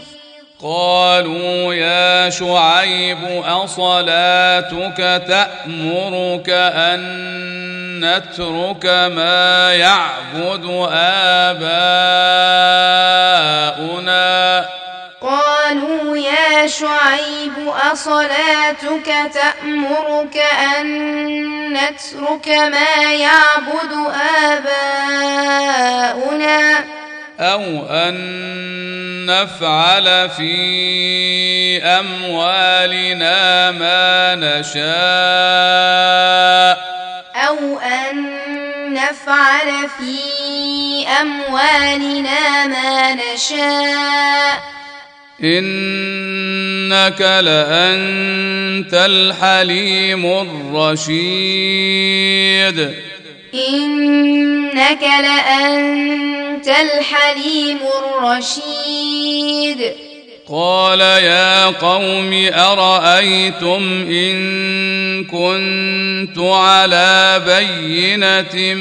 قالوا 0.62 1.74
يا 1.74 2.30
شعيب 2.30 3.18
اصلاتك 3.44 4.96
تامرك 5.28 6.50
ان 6.50 7.00
نترك 8.00 8.86
ما 8.86 9.72
يعبد 9.74 10.64
اباؤنا؟ 13.72 14.66
قالوا 15.20 16.16
يا 16.16 16.66
شعيب 16.66 17.35
أصلاتك 17.92 19.14
تأمرك 19.34 20.36
أن 20.76 20.86
نترك 21.72 22.48
ما 22.48 23.12
يعبد 23.12 23.92
آباؤنا 25.32 26.16
أو 27.40 27.62
أن 27.90 28.16
نفعل 29.26 30.30
في 30.30 31.82
أموالنا 31.82 33.70
ما 33.70 34.34
نشاء. 34.34 34.86
أو 37.36 37.78
أن 37.78 38.36
نفعل 38.94 39.88
في 39.98 40.18
أموالنا 41.20 42.66
ما 42.66 43.14
نشاء. 43.14 44.75
إنك 45.44 47.20
لأنت 47.20 48.94
الحليم 48.94 50.26
الرشيد. 50.26 51.18
إنك 53.54 55.02
لأنت 55.02 56.68
الحليم 56.68 57.78
الرشيد. 58.22 59.92
قال 60.48 61.00
يا 61.00 61.64
قوم 61.64 62.48
أرأيتم 62.52 64.06
إن 64.10 65.24
كنت 65.24 66.38
على 66.38 67.42
بينة 67.46 68.74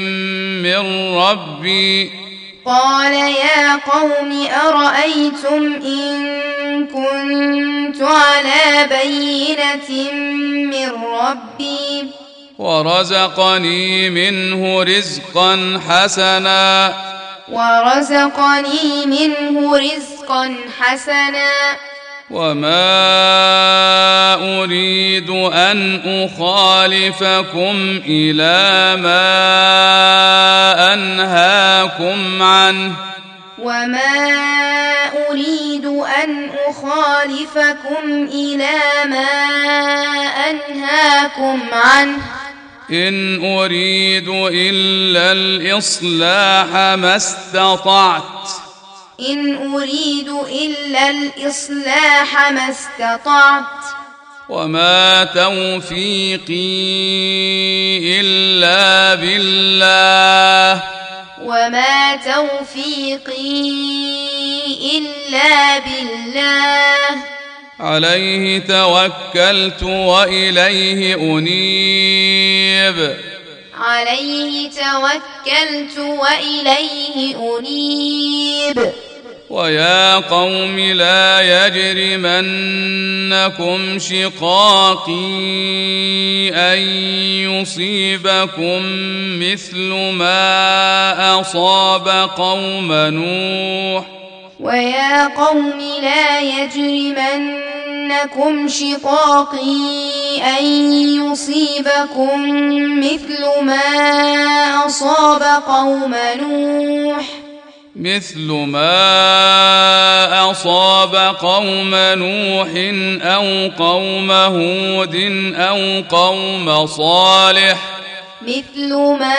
من 0.62 1.14
ربي؟ 1.16 2.25
قال 2.66 3.12
يا 3.12 3.76
قوم 3.76 4.46
أرأيتم 4.66 5.82
إن 5.86 6.86
كنت 6.86 8.02
على 8.02 8.88
بينة 8.88 10.12
من 10.72 10.90
ربي؟ 11.04 12.10
ورزقني 12.58 14.10
منه 14.10 14.82
رزقا 14.82 15.80
حسنا. 15.88 16.94
ورزقني 17.48 19.06
منه 19.06 19.76
رزقا 19.76 20.56
حسنا. 20.78 21.50
وما 22.30 22.74
اريد 24.62 25.30
ان 25.30 26.00
اخالفكم 26.06 28.00
إلى 28.06 28.96
ما 29.02 29.34
انهاكم 30.94 32.42
عنه 32.42 32.92
وما 33.58 34.36
أريد 35.30 35.86
أن 36.24 36.50
أخالفكم 36.66 38.28
إلى 38.32 38.78
ما 39.04 39.36
أنهاكم 40.50 41.60
عنه 41.72 42.18
ان 42.90 43.44
اريد 43.44 44.28
الا 44.28 45.32
الاصلاح 45.32 46.72
ما 46.72 47.16
استطعت 47.16 48.65
إن 49.20 49.74
أريد 49.74 50.28
إلا 50.28 51.10
الإصلاح 51.10 52.50
ما 52.50 52.70
استطعت. 52.70 53.64
وما 54.48 55.24
توفيقي 55.24 56.56
إلا 58.20 59.14
بالله. 59.14 60.82
وما 61.42 62.16
توفيقي 62.16 63.70
إلا 64.98 65.78
بالله. 65.78 67.22
عليه 67.80 68.58
توكلت 68.58 69.82
وإليه 69.82 71.14
أنيب. 71.14 73.16
عليه 73.78 74.70
توكلت 74.70 75.98
وإليه 75.98 77.36
أنيب. 77.58 78.92
ويا 79.50 80.14
قوم 80.14 80.78
لا 80.78 81.40
يجرمنكم 81.66 82.38
شقاقي 83.98 85.14
أن 86.54 86.78
يصيبكم 87.46 88.82
مثل 89.40 89.92
ما 90.12 91.40
أصاب 91.40 92.08
قوم 92.36 92.92
نوح. 92.92 94.04
ويا 94.60 95.26
قوم 95.26 95.80
لا 96.02 96.40
يجرمنكم 96.40 97.48
شقاقي 98.68 100.42
أن 100.58 100.64
يصيبكم 101.22 102.50
مثل 102.98 103.44
ما 103.62 103.80
أصاب 104.86 105.42
قوم 105.66 106.14
نوح. 106.40 107.45
مثل 108.00 108.48
ما 108.52 109.00
أصاب 110.50 111.14
قوم 111.40 111.94
نوح 111.94 112.68
أو 113.22 113.70
قوم 113.78 114.30
هود 114.30 115.14
أو 115.56 116.02
قوم 116.16 116.86
صالح. 116.86 117.78
مثل 118.42 118.94
ما 118.94 119.34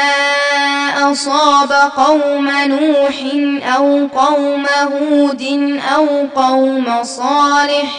أصاب 1.11 1.91
قوم 1.97 2.51
نوح 2.67 3.15
أو 3.75 4.07
قوم 4.07 4.65
هود 4.65 5.41
أو 5.95 6.07
قوم 6.35 7.03
صالح. 7.03 7.91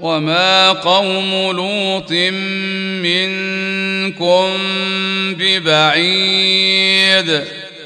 وما 0.00 0.72
قوم 0.72 1.30
لوط 1.52 2.10
منكم 3.02 4.48
ببعيد. 5.38 6.44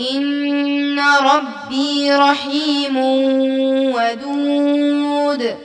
ان 0.00 1.00
ربي 1.00 2.12
رحيم 2.12 2.96
ودود. 3.94 5.56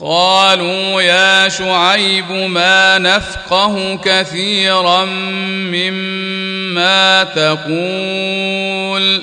قالوا 0.00 1.02
يا 1.02 1.48
شعيب 1.48 2.30
ما 2.32 2.98
نفقه 2.98 3.98
كثيرا 4.04 5.04
مما 5.74 7.24
تقول 7.24 9.22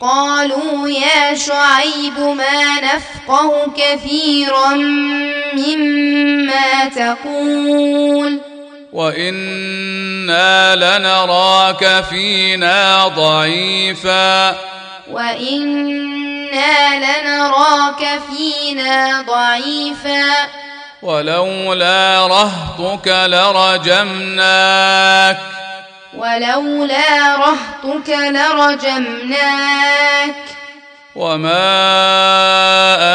قالوا 0.00 0.88
يا 0.88 1.34
شعيب 1.34 2.18
ما 2.18 2.80
نفقه 2.80 3.72
كثيرا 3.76 4.74
مما 5.54 6.88
تقول 6.96 8.40
وأنا 8.92 10.76
لنراك 10.76 12.04
فينا 12.10 13.08
ضعيفا 13.08 14.50
وإنا 15.10 16.98
لنراك 16.98 18.20
فينا 18.30 19.22
ضعيفا 19.22 20.24
ولولا 21.02 22.26
رهطك 22.26 23.08
لرجمناك 23.26 24.70
ولولا 26.14 27.36
رهطك 27.36 28.08
لرجمناك 28.08 29.50
وما 31.14 31.62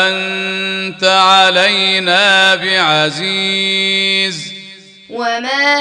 انت 0.08 1.04
علينا 1.04 2.56
بعزيز 2.56 4.55
وما 5.16 5.76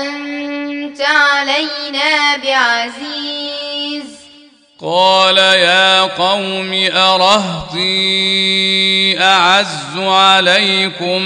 أنت 0.00 1.00
علينا 1.00 2.36
بعزيز 2.36 4.04
قال 4.82 5.38
يا 5.38 6.00
قوم 6.02 6.88
أرهطي 6.92 7.92
أعز 9.20 9.96
عليكم 9.96 11.22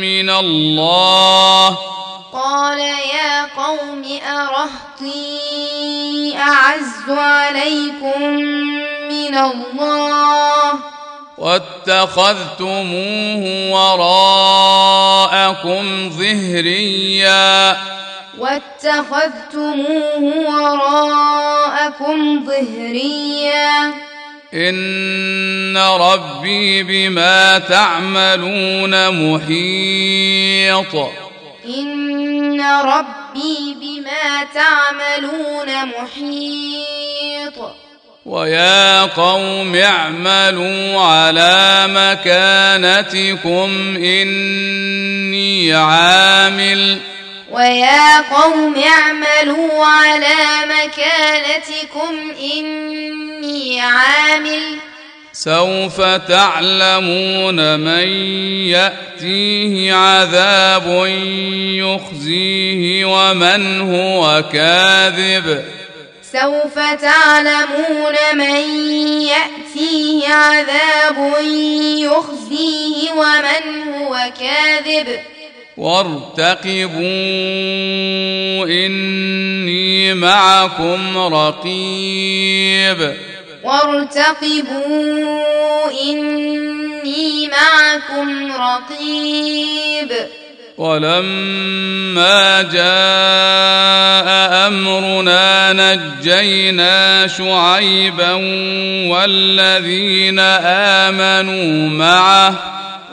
من 0.00 0.30
الله 0.30 1.78
قال 2.32 2.78
يا 2.80 3.44
قوم 3.56 4.18
أرهطي 4.26 5.42
أعز 6.38 7.08
عليكم 7.08 8.22
من 9.08 9.34
الله 9.38 10.72
واتخذتموه 11.38 13.42
وراءكم 13.72 15.84
ظهريا. 16.10 17.76
واتخذتموه 18.38 20.48
وراءكم 20.48 22.46
ظهريا. 22.46 23.92
إن 24.54 25.76
ربي 25.76 26.82
بما 26.82 27.58
تعملون 27.58 29.10
محيط. 29.10 30.94
إن 31.64 32.60
ربي 32.60 33.76
بما 33.80 34.44
تعملون 34.54 35.84
محيط. 35.84 37.58
ويا 38.26 39.02
قوم 39.02 39.74
اعملوا 39.74 41.00
على 41.00 41.84
مكانتكم 41.88 43.70
إني 43.96 45.74
عامل. 45.74 46.98
ويا 47.50 48.20
قوم 48.20 48.74
اعملوا 48.74 49.86
على 49.86 50.36
مكانتكم 50.64 52.32
إني 52.40 53.80
عامل. 53.80 54.76
سوف 55.32 56.00
تعلمون 56.00 57.80
من 57.80 58.08
يأتيه 58.68 59.94
عذاب 59.94 61.06
يخزيه 61.76 63.04
ومن 63.04 63.80
هو 63.80 64.44
كاذب. 64.52 65.64
سوف 66.32 66.78
تعلمون 66.78 68.14
من 68.34 68.60
يأتيه 69.22 70.28
عذاب 70.28 71.34
يخزيه 71.98 73.12
ومن 73.12 73.92
هو 73.92 74.16
كاذب 74.40 75.20
وارتقبوا 75.76 77.02
إني 78.66 80.14
معكم 80.14 81.18
رقيب 81.18 83.16
وارتقبوا 83.64 85.10
إني 85.90 87.48
معكم 87.48 88.52
رقيب 88.52 90.12
ولما 90.78 92.62
جاء 92.62 94.28
أمرنا 94.68 95.72
نجينا 95.72 97.26
شعيبا 97.26 98.32
والذين 99.12 100.38
آمنوا 101.08 101.88
معه. 101.90 102.54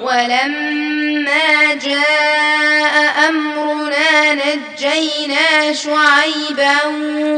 ولما 0.02 1.74
جاء 1.84 3.30
أمرنا 3.30 4.34
نجينا 4.34 5.74
شعيبا 5.74 6.86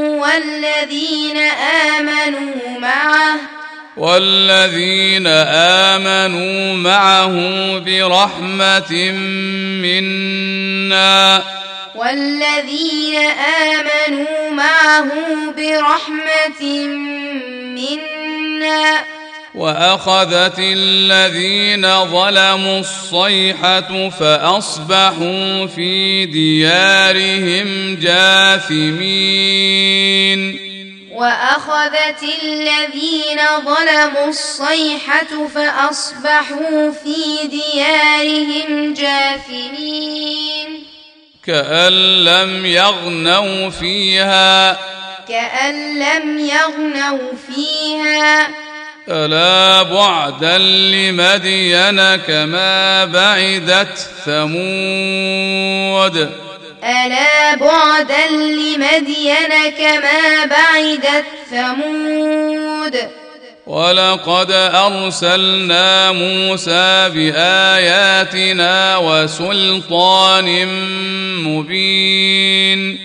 والذين 0.02 1.38
آمنوا 1.98 2.80
معه. 2.80 3.61
والذين 4.02 5.28
آمنوا 5.28 6.74
معه 6.74 7.36
برحمة 7.78 9.12
منا. 9.82 11.44
والذين 11.96 13.16
آمنوا 13.70 14.50
معه 14.52 15.10
برحمة 15.58 16.62
منا. 17.78 19.06
وأخذت 19.56 20.60
الذين 20.60 22.06
ظلموا 22.06 22.80
الصيحة 22.80 24.10
فأصبحوا 24.10 25.66
في 25.68 26.26
ديارهم 26.26 27.96
جاثمين. 28.02 29.22
وأخذت 31.16 32.24
الذين 32.44 33.40
ظلموا 33.66 34.28
الصيحة 34.28 35.48
فأصبحوا 35.56 36.92
في 36.92 37.48
ديارهم 37.48 38.94
جاثمين. 38.94 40.84
كأن 41.46 42.24
لم 42.24 42.66
يغنوا 42.66 43.70
فيها. 43.70 44.78
كأن 45.28 46.00
لم 46.00 46.40
يغنوا 46.40 47.32
فيها. 47.56 48.48
ألا 49.10 49.84
بعدا 49.84 50.58
لمدين 50.58 52.16
كما 52.16 53.06
بعدت 53.06 53.98
ثمود. 54.26 56.32
ألا 56.84 57.56
بعدا 57.56 58.28
لمدين 58.32 59.52
كما 59.78 60.46
بعدت 60.46 61.26
ثمود؟ 61.52 62.96
ولقد 63.68 64.52
أرسلنا 64.52 66.12
موسى 66.12 67.10
بآياتنا 67.14 68.98
وسلطان 68.98 70.68
مبين. 71.46 73.00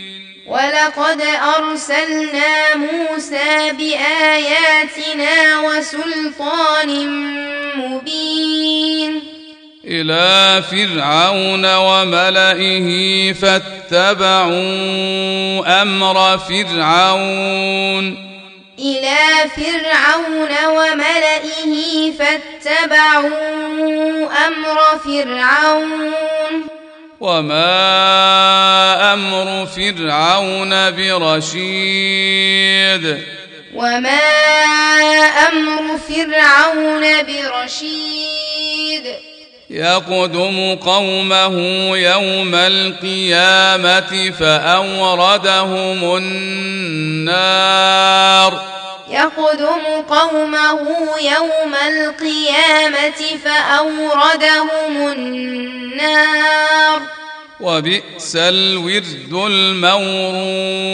ولقد 0.46 1.22
أرسلنا 1.58 2.74
موسى 2.76 3.72
بآياتنا 3.78 5.60
وسلطان 5.60 6.90
مبين. 7.76 8.85
إلى 10.01 10.62
فرعون 10.62 11.74
وملئه 11.74 12.89
فاتبعوا 13.32 14.52
أمر 15.82 16.39
فرعون. 16.39 18.27
إلى 18.78 19.16
فرعون 19.56 20.52
وملئه 20.66 22.12
فاتبعوا 22.18 24.27
أمر 24.47 24.78
فرعون. 25.05 26.12
وما 27.20 29.12
أمر 29.12 29.66
فرعون 29.66 30.90
برشيد. 30.90 33.05
وما 33.74 34.20
أمر 35.48 35.98
فرعون 35.98 37.23
برشيد. 37.23 39.06
يقدم 39.76 40.74
قومه 40.74 41.56
يوم 41.96 42.54
القيامة 42.54 44.32
فأوردهم 44.40 46.16
النار. 47.26 47.56
يقدم 49.10 50.02
قومه 50.10 50.80
يوم 51.20 51.74
القيامة 51.88 53.38
فأوردهم 53.44 55.12
النار. 55.12 57.00
وبئس 57.60 58.36
الورد 58.36 59.32
المورود. 59.32 60.86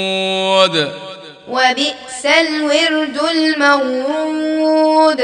وبئس 1.49 2.27
الورد 2.27 3.21
المورود. 3.31 5.21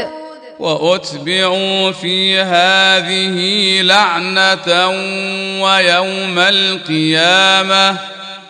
وأتبعوا 0.59 1.91
في 1.91 2.39
هذه 2.39 3.81
لعنة 3.83 4.89
ويوم 5.63 6.39
القيامة. 6.39 7.97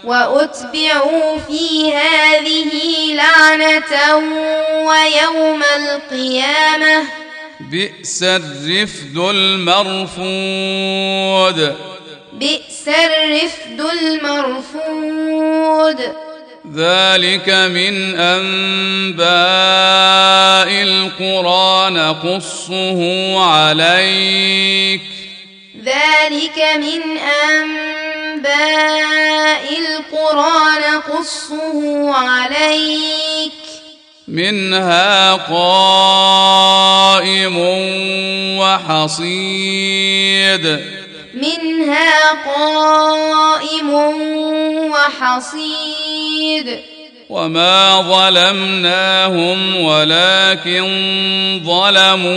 وأتبعوا 0.04 1.38
في 1.38 1.94
هذه 1.94 3.14
لعنة 3.14 4.16
ويوم 4.88 5.62
القيامة. 5.76 7.04
بئس 7.60 8.22
الرفد 8.22 9.16
المرفود. 9.16 10.28
بئس 12.32 12.88
الرفد 12.88 13.80
المرفود. 14.02 15.48
ذلك 16.74 17.48
من 17.48 18.14
أنباء 18.14 19.28
القرى 20.82 21.90
نقصه 21.90 23.00
عليك. 23.40 25.00
ذلك 25.84 26.58
من 26.76 27.02
أنباء 27.52 28.48
القرى 29.78 30.58
نقصه 30.92 32.12
عليك. 32.14 33.52
منها 34.28 35.32
قائم 35.32 35.98
وحصيد. 38.58 39.78
منها 41.42 42.30
قائم 42.46 43.90
وحصيد. 44.90 46.80
وما 47.28 48.02
ظلمناهم 48.02 49.76
ولكن 49.76 50.84
ظلموا 51.64 52.30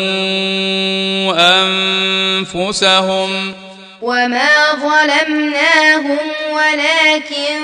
انفسهم. 1.61 3.53
وما 4.01 4.49
ظلمناهم 4.73 6.17
ولكن 6.51 7.59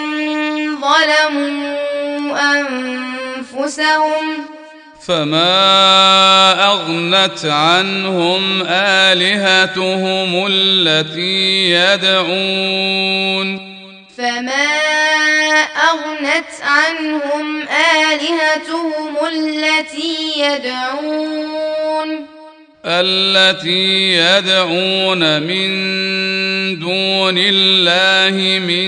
ظلموا 0.82 1.78
انفسهم. 3.54 4.57
فما 5.08 6.64
اغنت 6.64 7.46
عنهم 7.46 8.64
الهتهم 8.68 10.48
التي 10.52 11.72
يدعون 11.72 13.58
فما 14.18 14.68
اغنت 15.92 16.52
عنهم 16.62 17.62
الهتهم 17.62 19.16
التي 19.32 20.18
يدعون 20.38 22.28
التي 22.86 24.14
يدعون 24.14 25.42
من 25.42 25.70
دون 26.80 27.36
الله 27.38 28.60
من 28.60 28.88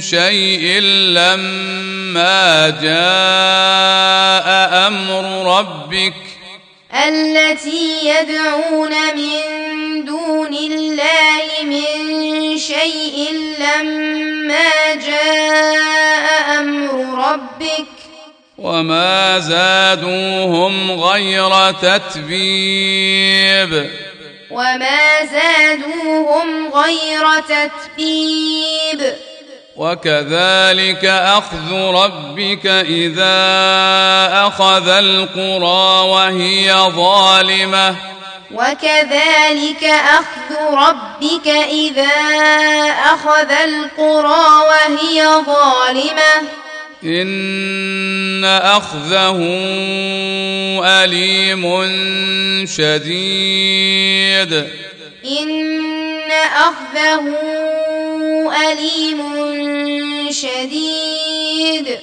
شيء 0.00 0.80
لما 1.12 2.70
جاء 2.82 4.55
أمر 4.86 5.58
ربك 5.58 6.14
التي 6.94 8.08
يدعون 8.08 8.90
من 9.16 9.40
دون 10.04 10.54
الله 10.54 11.42
من 11.62 12.58
شيء 12.58 13.32
لما 13.58 14.94
جاء 14.94 16.58
أمر 16.58 16.92
ربك 17.32 17.86
وما 18.58 19.38
زادوهم 19.38 21.00
غير 21.00 21.72
تتبيب. 21.72 22.70
وما 24.50 25.24
زادوهم 25.24 26.68
غير 26.74 27.40
تتبيب. 27.40 29.14
وكذلك 29.76 31.04
أخذ 31.04 31.72
ربك 31.72 32.66
إذا 32.66 33.36
أخذ 34.46 34.88
القرى 34.88 36.08
وهي 36.08 36.74
ظالمة. 36.96 37.94
وكذلك 38.54 39.84
أخذ 39.84 40.54
ربك 40.72 41.48
إذا 41.68 42.14
أخذ 43.04 43.50
القرى 43.50 44.46
وهي 44.68 45.28
ظالمة. 45.46 46.48
إن 47.04 48.44
أخذه 48.44 49.36
أليم 50.84 51.64
شديد. 52.66 54.66
إن 55.26 56.30
أخذه 56.30 57.36
أليم 58.70 59.22
شديد. 60.30 61.98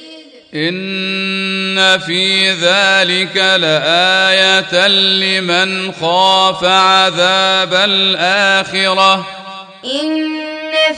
إن 0.55 1.99
في 1.99 2.51
ذلك 2.51 3.37
لآية 3.37 4.87
لمن 4.87 5.91
خاف 5.91 6.63
عذاب 6.63 7.73
الآخرة. 7.73 9.27
إن 9.85 10.43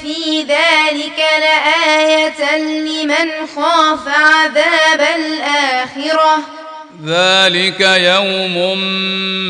في 0.01 0.41
ذلك 0.41 1.23
لآية 1.39 2.57
لمن 2.57 3.47
خاف 3.55 4.07
عذاب 4.07 5.07
الآخرة. 5.15 6.64
ذلك 7.05 7.81
يوم 7.81 8.55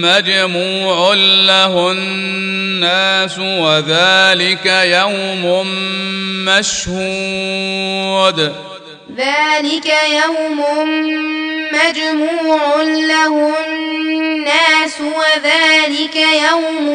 مجموع 0.02 1.14
له 1.14 1.91
الناس 1.91 3.40
وذلك 3.40 4.65
يوم 4.65 5.68
مشهود. 6.45 8.40
ذلك 9.18 9.94
يوم 10.26 10.60
مجموع 11.73 12.84
له 12.84 13.53
الناس 13.68 15.02
وذلك 15.02 16.15
يوم 16.15 16.88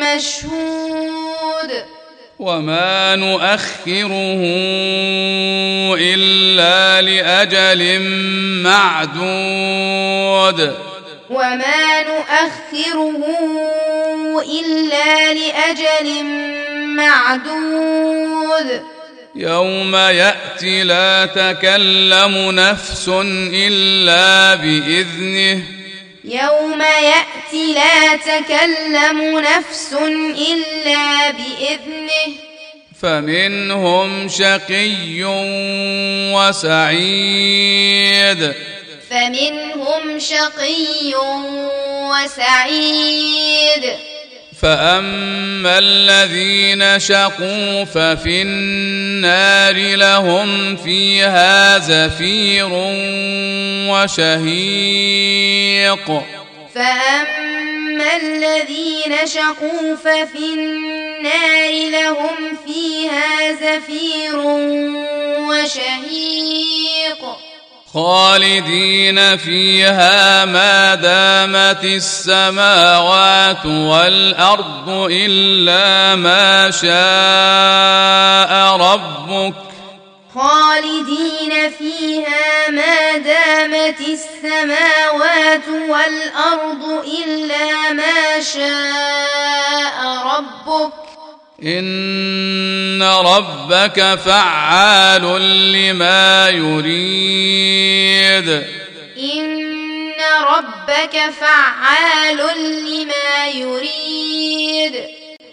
مشهود. 0.00 1.99
وما 2.40 3.16
نؤخره 3.16 4.42
الا 6.00 7.02
لاجل 7.02 8.00
معدود 8.62 9.78
وما 11.30 12.02
نؤخره 12.02 13.22
إلا 14.60 15.34
لأجل 15.34 16.24
معدود 16.96 18.82
يوم 19.34 19.96
ياتي 19.96 20.82
لا 20.82 21.26
تكلم 21.26 22.50
نفس 22.50 23.08
الا 23.54 24.54
باذنه 24.54 25.79
يوم 26.30 26.82
يأتي 26.82 27.74
لا 27.74 28.16
تكلم 28.16 29.38
نفس 29.38 29.92
إلا 30.38 31.30
بإذنه. 31.30 32.34
فمنهم 33.02 34.28
شقي 34.28 35.24
وسعيد. 36.34 37.60
فمنهم 39.10 40.18
شقي 40.18 41.14
وسعيد. 42.10 43.84
فاما 44.62 45.78
الذين 45.78 47.00
شقوا 47.00 47.84
ففي 47.84 48.42
النار 48.42 49.96
لهم 49.96 50.76
فيها 50.76 51.78
زفير 51.78 52.68
وشهيق 53.90 55.02
فأما 56.74 58.16
الذين 58.16 59.14
شقوا 59.24 59.96
ففي 59.96 60.54
النار 60.54 61.90
لهم 61.90 62.56
فيها 62.66 63.52
زفير 63.52 64.38
وشهيق 65.38 67.22
خالدين 67.94 69.36
فيها 69.36 70.44
ما 70.44 70.94
دامت 70.94 71.84
السماوات 71.84 73.66
والأرض 73.66 74.88
إلا 75.10 76.16
ما 76.16 76.70
شاء 76.70 78.76
ربك. 78.76 79.54
خالدين 80.34 81.70
فيها 81.78 82.70
ما 82.70 83.18
دامت 83.18 84.00
السماوات 84.00 85.68
والأرض 85.68 87.04
إلا 87.04 87.92
ما 87.92 88.40
شاء 88.54 89.29
ان 91.62 93.02
ربك 93.02 94.18
فعال 94.24 95.22
لما 95.72 96.48
يريد 96.48 98.48
إن 99.34 100.12
ربك 100.48 101.16
فعال 101.40 102.36
لما 102.36 103.48
يريد 103.54 104.92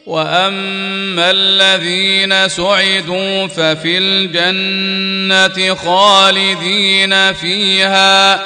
واما 0.05 1.31
الذين 1.31 2.49
سعدوا 2.49 3.47
ففي 3.47 3.97
الجنه 3.97 5.75
خالدين 5.75 7.34
فيها 7.34 8.43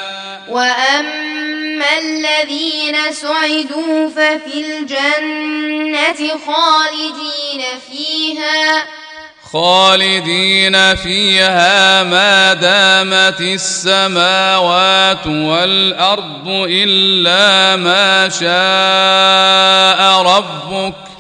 الذين 2.00 2.96
سعدوا 3.12 4.10
ففي 4.10 4.54
الجنة 4.56 6.40
خالدين 6.46 7.62
فيها 7.92 8.86
خالدين 9.54 10.96
فيها 10.96 12.04
ما 12.04 12.54
دامت 12.54 13.42
السماوات 13.42 15.28
والارض 15.28 16.48
الا 16.48 17.76
ما 17.76 18.30
شاء 18.30 20.22
ربك 20.22 21.11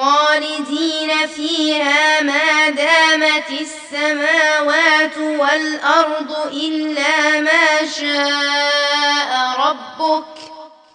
خالدين 0.00 1.26
فيها 1.36 2.20
ما 2.22 2.68
دامت 2.68 3.50
السماوات 3.50 5.16
والأرض 5.16 6.32
إلا 6.52 7.40
ما 7.40 7.86
شاء 8.00 9.30
ربك 9.58 10.24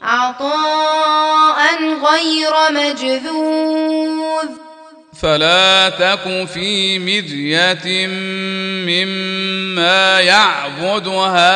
عطاء 0.03 1.59
غير 2.05 2.53
مجذوذ. 2.71 4.66
فلا 5.23 5.89
تك 5.89 6.49
في 6.55 6.99
مريه 6.99 8.07
مما 8.87 10.21
يعبد 10.21 11.09
هؤلاء. 11.09 11.47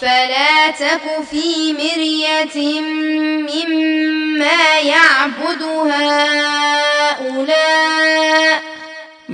فلا 0.00 0.70
تك 0.70 1.02
في 1.30 1.72
مرية 1.72 2.80
مما 3.40 4.78
يعبد 4.82 5.62
هؤلاء. 5.62 6.75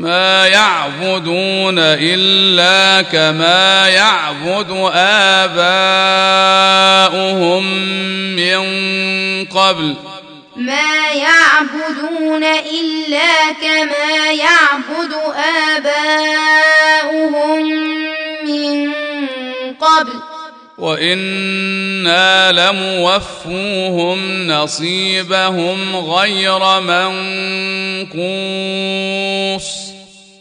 ما 0.03 0.47
يعبدون 0.47 1.79
إلا 1.79 3.03
كما 3.03 3.89
يعبد 3.89 4.91
آباؤهم 5.55 6.05
من 8.37 8.63
قبل. 9.45 9.95
ما 10.57 11.13
يعبدون 11.13 12.45
إلا 12.45 13.53
كما 13.63 14.33
يعبد 14.33 15.13
آباؤهم 15.77 17.63
من 18.47 18.93
قبل. 19.81 20.13
وإنا 20.79 22.53
لموفوهم 22.53 24.19
نصيبهم 24.47 25.97
غير 25.97 26.81
منقوص. 29.61 29.92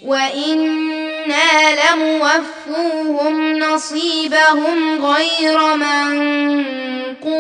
وإنا 0.06 1.76
لموفوهم 1.94 3.60
نصيبهم 3.60 5.06
غير 5.06 5.76
منقوص 7.22 7.32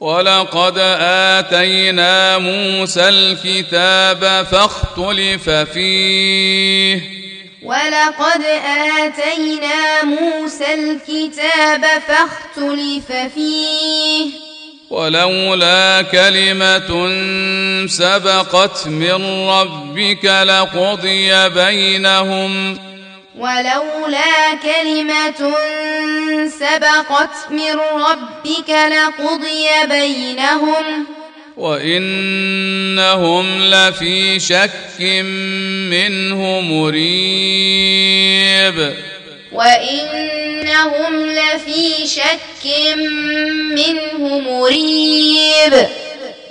ولقد 0.00 0.78
اتينا 0.78 2.38
موسى 2.38 3.08
الكتاب 3.08 4.46
فاختلف 4.50 5.50
فيه 5.50 7.00
ولقد 7.62 8.42
آتينا 9.02 10.04
موسى 10.04 10.74
الكتاب 10.74 11.84
فاختلف 12.06 13.12
فيه 13.34 14.47
ولولا 14.90 16.02
كلمة 16.02 17.08
سبقت 17.86 18.86
من 18.86 19.48
ربك 19.48 20.24
لقضي 20.24 21.48
بينهم. 21.48 22.78
ولولا 23.38 24.54
كلمة 24.62 25.54
سبقت 26.48 27.36
من 27.50 27.76
ربك 27.94 28.70
لقضي 28.70 29.68
بينهم. 29.88 31.06
وإنهم 31.56 33.46
لفي 33.62 34.40
شك 34.40 35.00
منه 35.90 36.60
مريب. 36.60 37.98
وإنهم 39.52 41.26
لفي 41.26 42.06
شك 42.06 42.64
منه 43.74 44.38
مريب 44.38 45.88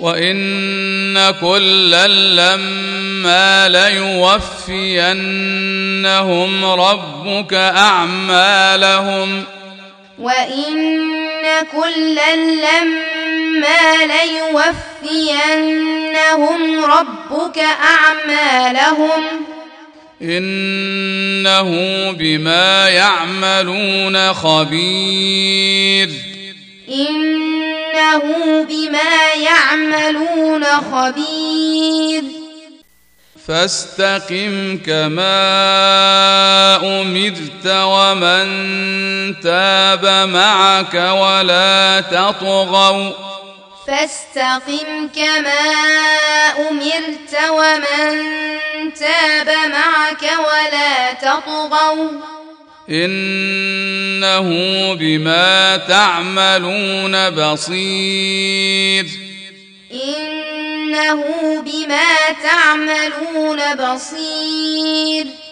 وإن 0.00 1.30
كلا 1.40 2.06
لما 2.08 3.68
ليوفينهم 3.68 4.24
ربك 6.64 7.54
أعمالهم 7.54 9.44
وإن 10.18 10.74
كلا 11.72 12.36
لما 12.36 13.96
ليوفينهم 15.02 16.84
ربك 16.84 17.58
أعمالهم 17.58 19.22
إنه 20.22 21.70
بما 22.12 22.88
يعملون 22.88 24.32
خبير. 24.32 26.10
إنه 26.88 28.22
بما 28.64 29.34
يعملون 29.42 30.64
خبير. 30.64 32.22
فاستقم 33.48 34.78
كما 34.86 35.30
أمرت 36.76 37.66
ومن 37.66 38.48
تاب 39.40 40.28
معك 40.28 40.94
ولا 40.94 42.00
تطغوا 42.00 43.37
فاستقم 43.88 45.08
كما 45.16 45.60
أمرت 46.70 47.34
ومن 47.50 48.14
تاب 48.94 49.70
معك 49.70 50.22
ولا 50.22 51.12
تطغوا. 51.12 52.10
إنه 52.90 54.48
بما 54.94 55.76
تعملون 55.76 57.30
بصير. 57.30 59.06
إنه 59.92 61.24
بما 61.62 62.32
تعملون 62.42 63.74
بصير. 63.74 65.47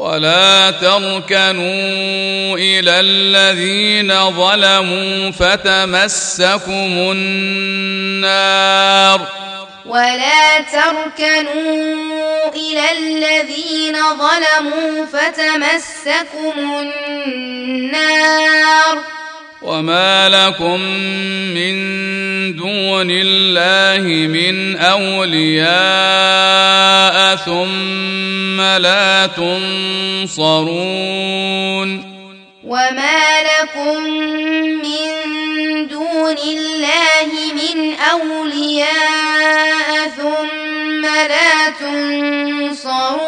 ولا 0.00 0.70
تركنوا 0.70 2.56
إلى 2.56 3.00
الذين 3.00 4.30
ظلموا 4.30 5.30
فتمسكم 5.30 7.12
النار. 7.12 9.20
ولا 9.86 10.60
تركنوا 10.60 12.48
إلى 12.54 12.92
الذين 12.98 13.96
ظلموا 14.02 15.06
فتمسكم 15.06 16.54
النار. 17.28 18.98
وما 19.62 20.28
لكم 20.28 20.80
من 21.54 21.76
دون 22.56 23.10
الله 23.10 24.02
من 24.26 24.76
اولياء 24.76 25.70
ثم 27.36 28.60
لا 28.60 29.26
تنصرون 29.26 30.50
وما 32.64 33.42
لكم 33.42 34.02
من 34.80 35.10
دون 35.88 36.36
الله 36.38 37.28
من 37.52 37.94
اولياء 37.94 40.08
ثم 40.16 41.02
لا 41.04 41.70
تنصرون 41.80 43.20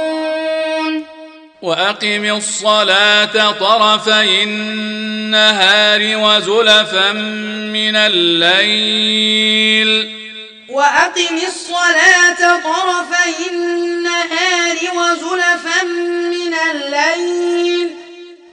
وأقم 1.62 2.24
الصلاة 2.24 3.50
طرفي 3.52 4.42
النهار 4.42 6.00
وزلفا 6.00 7.12
من 7.72 7.96
الليل. 7.96 9.88
وأقم 10.68 11.36
الصلاة 11.46 12.60
طرفي 12.60 13.50
النهار 13.50 14.76
وزلفا 14.96 15.84
من 16.30 16.54
الليل. 16.70 17.90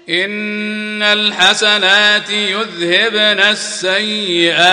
إن 0.09 1.03
الحسنات 1.03 2.29
يذهبن 2.29 3.39
السيئات. 3.39 4.69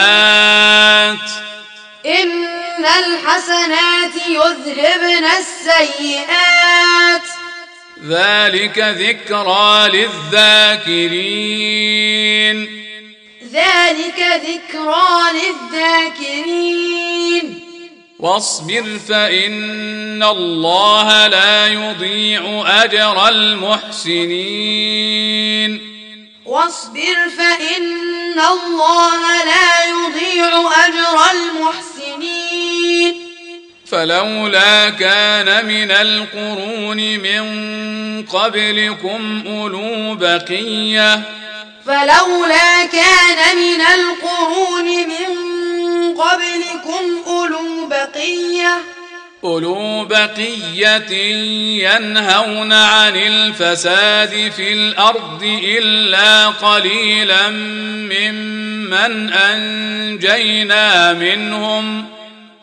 إن 2.07 2.85
الحسنات 2.85 4.15
يذهبن 4.29 5.25
السيئات. 5.39 7.36
ذلك 8.05 8.79
ذكرى 8.79 9.89
للذاكرين. 9.93 10.97
ذلك 13.53 14.21
ذكرى 14.21 15.09
للذاكرين. 15.73 17.61
واصبر 18.19 18.99
فإن 19.09 20.23
الله 20.23 21.27
لا 21.27 21.67
يضيع 21.67 22.65
أجر 22.85 23.29
المحسنين. 23.29 24.77
واصبر 26.47 27.17
فإن 27.39 28.41
الله 28.41 29.45
لا 29.45 29.85
يضيع 29.85 30.71
أجر 30.87 31.21
المحسنين. 31.33 33.26
فلولا 33.91 34.91
كان 34.91 35.67
من 35.67 35.91
القرون 35.91 36.97
من 36.97 37.47
قبلكم 38.23 39.45
أولو 39.47 40.15
بقية. 40.15 41.23
فلولا 41.87 42.87
كان 42.93 43.57
من 43.57 43.81
القرون 43.81 44.85
من 44.85 46.15
قبلكم 46.15 47.23
أولو 47.27 47.87
بقية. 47.87 48.79
أولو 49.45 50.05
بقية 50.05 51.13
ينهون 51.83 52.73
عن 52.73 53.17
الفساد 53.17 54.53
في 54.57 54.73
الأرض 54.73 55.61
إلا 55.65 56.47
قليلا 56.47 57.51
ممن 58.11 59.33
أنجينا 59.33 61.13
منهم. 61.13 62.16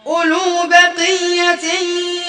أولو 0.07 0.67
بقية 0.67 1.65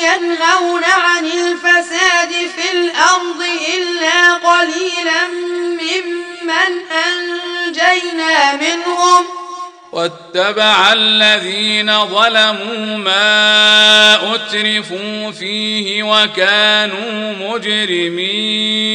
ينهون 0.02 0.84
عن 0.84 1.24
الفساد 1.24 2.30
في 2.30 2.72
الأرض 2.72 3.42
إلا 3.74 4.34
قليلا 4.34 5.26
ممن 5.68 6.72
أنجينا 7.06 8.54
منهم. 8.54 9.24
واتبع 9.92 10.92
الذين 10.92 12.06
ظلموا 12.06 12.98
ما 12.98 14.34
أترفوا 14.34 15.30
فيه 15.30 16.02
وكانوا 16.02 17.32
مجرمين. 17.48 18.94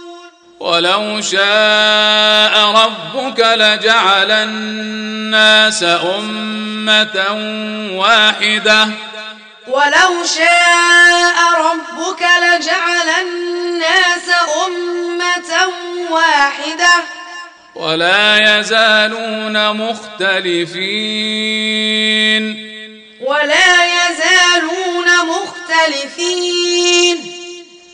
ولو 0.61 1.21
شاء 1.21 2.71
ربك 2.71 3.39
لجعل 3.39 4.31
الناس 4.31 5.83
أمة 5.83 7.27
واحدة. 7.93 8.89
ولو 9.67 10.25
شاء 10.37 11.35
ربك 11.59 12.21
لجعل 12.21 13.09
الناس 13.21 14.29
أمة 14.67 15.73
واحدة. 16.09 16.93
ولا 17.75 18.59
يزالون 18.59 19.73
مختلفين. 19.73 20.71
ولا 23.21 23.85
يزالون 23.85 25.07
مختلفين. 25.25 26.60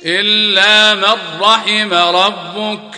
إلا 0.08 0.96
من 0.96 1.42
رحم 1.42 1.94
ربك. 1.94 2.96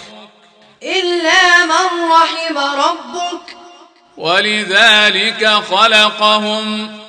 إلا 0.83 1.65
من 1.65 2.11
رحم 2.11 2.57
ربك. 2.57 3.55
ولذلك 4.17 5.47
خلقهم. 5.47 6.99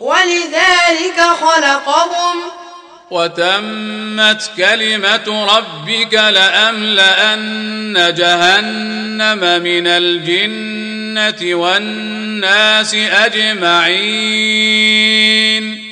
ولذلك 0.00 1.20
خلقهم. 1.20 2.36
وتمت 3.10 4.50
كلمة 4.56 5.56
ربك 5.56 6.14
لأملأن 6.14 8.14
جهنم 8.16 9.62
من 9.62 9.86
الجنة 9.86 11.54
والناس 11.54 12.94
أجمعين. 12.94 15.91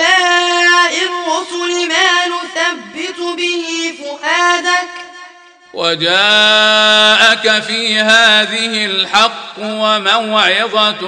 الرسل 0.00 1.88
ما 1.88 2.26
نثبت 2.26 3.20
به 3.36 3.94
فؤادك. 3.98 4.88
وجاءك 5.74 7.62
في 7.62 7.98
هذه 7.98 8.86
الحق 8.86 9.54
وموعظة 9.58 11.04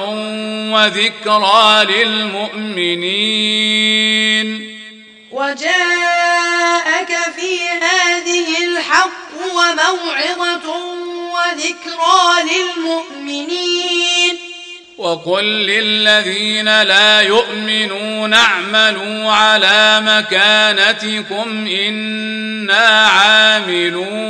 وذكرى 0.73 1.85
للمؤمنين. 1.85 3.11
وجاءك 5.33 7.19
في 7.37 7.69
هذه 7.69 8.65
الحق 8.65 9.31
وموعظة 9.55 10.69
وذكرى 11.35 12.43
للمؤمنين. 12.43 14.49
وقل 15.01 15.44
للذين 15.44 16.82
لا 16.82 17.20
يؤمنون 17.20 18.35
اعملوا 18.35 19.32
على 19.32 20.01
مكانتكم 20.01 21.66
إنا 21.66 23.06
عاملون. 23.06 24.20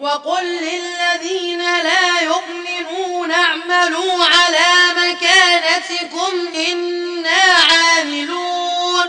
وقل 0.00 0.44
للذين 0.44 1.58
لا 1.58 2.20
يؤمنون 2.22 3.30
اعملوا 3.32 4.24
على 4.24 4.70
مكانتكم 4.96 6.32
إنا 6.72 7.42
عاملون. 7.72 9.06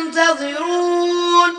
منتظرون. 0.09 1.51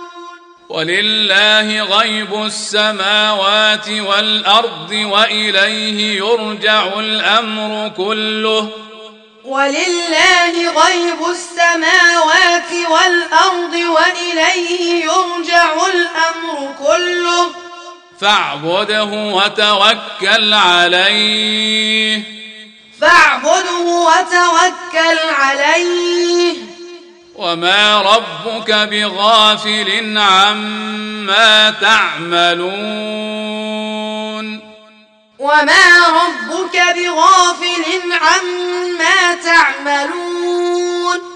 ولله 0.68 1.82
غيب 1.82 2.44
السماوات 2.44 3.88
والأرض 3.88 4.90
وإليه 4.90 6.18
يرجع 6.18 6.86
الأمر 7.00 7.88
كله. 7.96 8.68
ولله 9.44 10.70
غيب 10.70 11.30
السماوات 11.30 12.72
والأرض 12.90 13.74
وإليه 13.74 15.04
يرجع 15.04 15.72
الأمر 15.86 16.74
كله. 16.78 17.46
فاعبده 18.20 19.04
وتوكل 19.04 20.54
عليه. 20.54 22.36
فاعبده 23.00 23.80
وتوكل 23.80 25.18
عليه. 25.38 26.54
وما 27.34 28.02
ربك 28.02 28.70
بغافل 28.70 30.18
عما 30.18 31.70
تعملون. 31.80 32.76
وما 35.38 36.06
ربك 36.08 36.76
بغافل 36.96 38.12
عما 38.12 39.34
تعملون. 39.44 41.35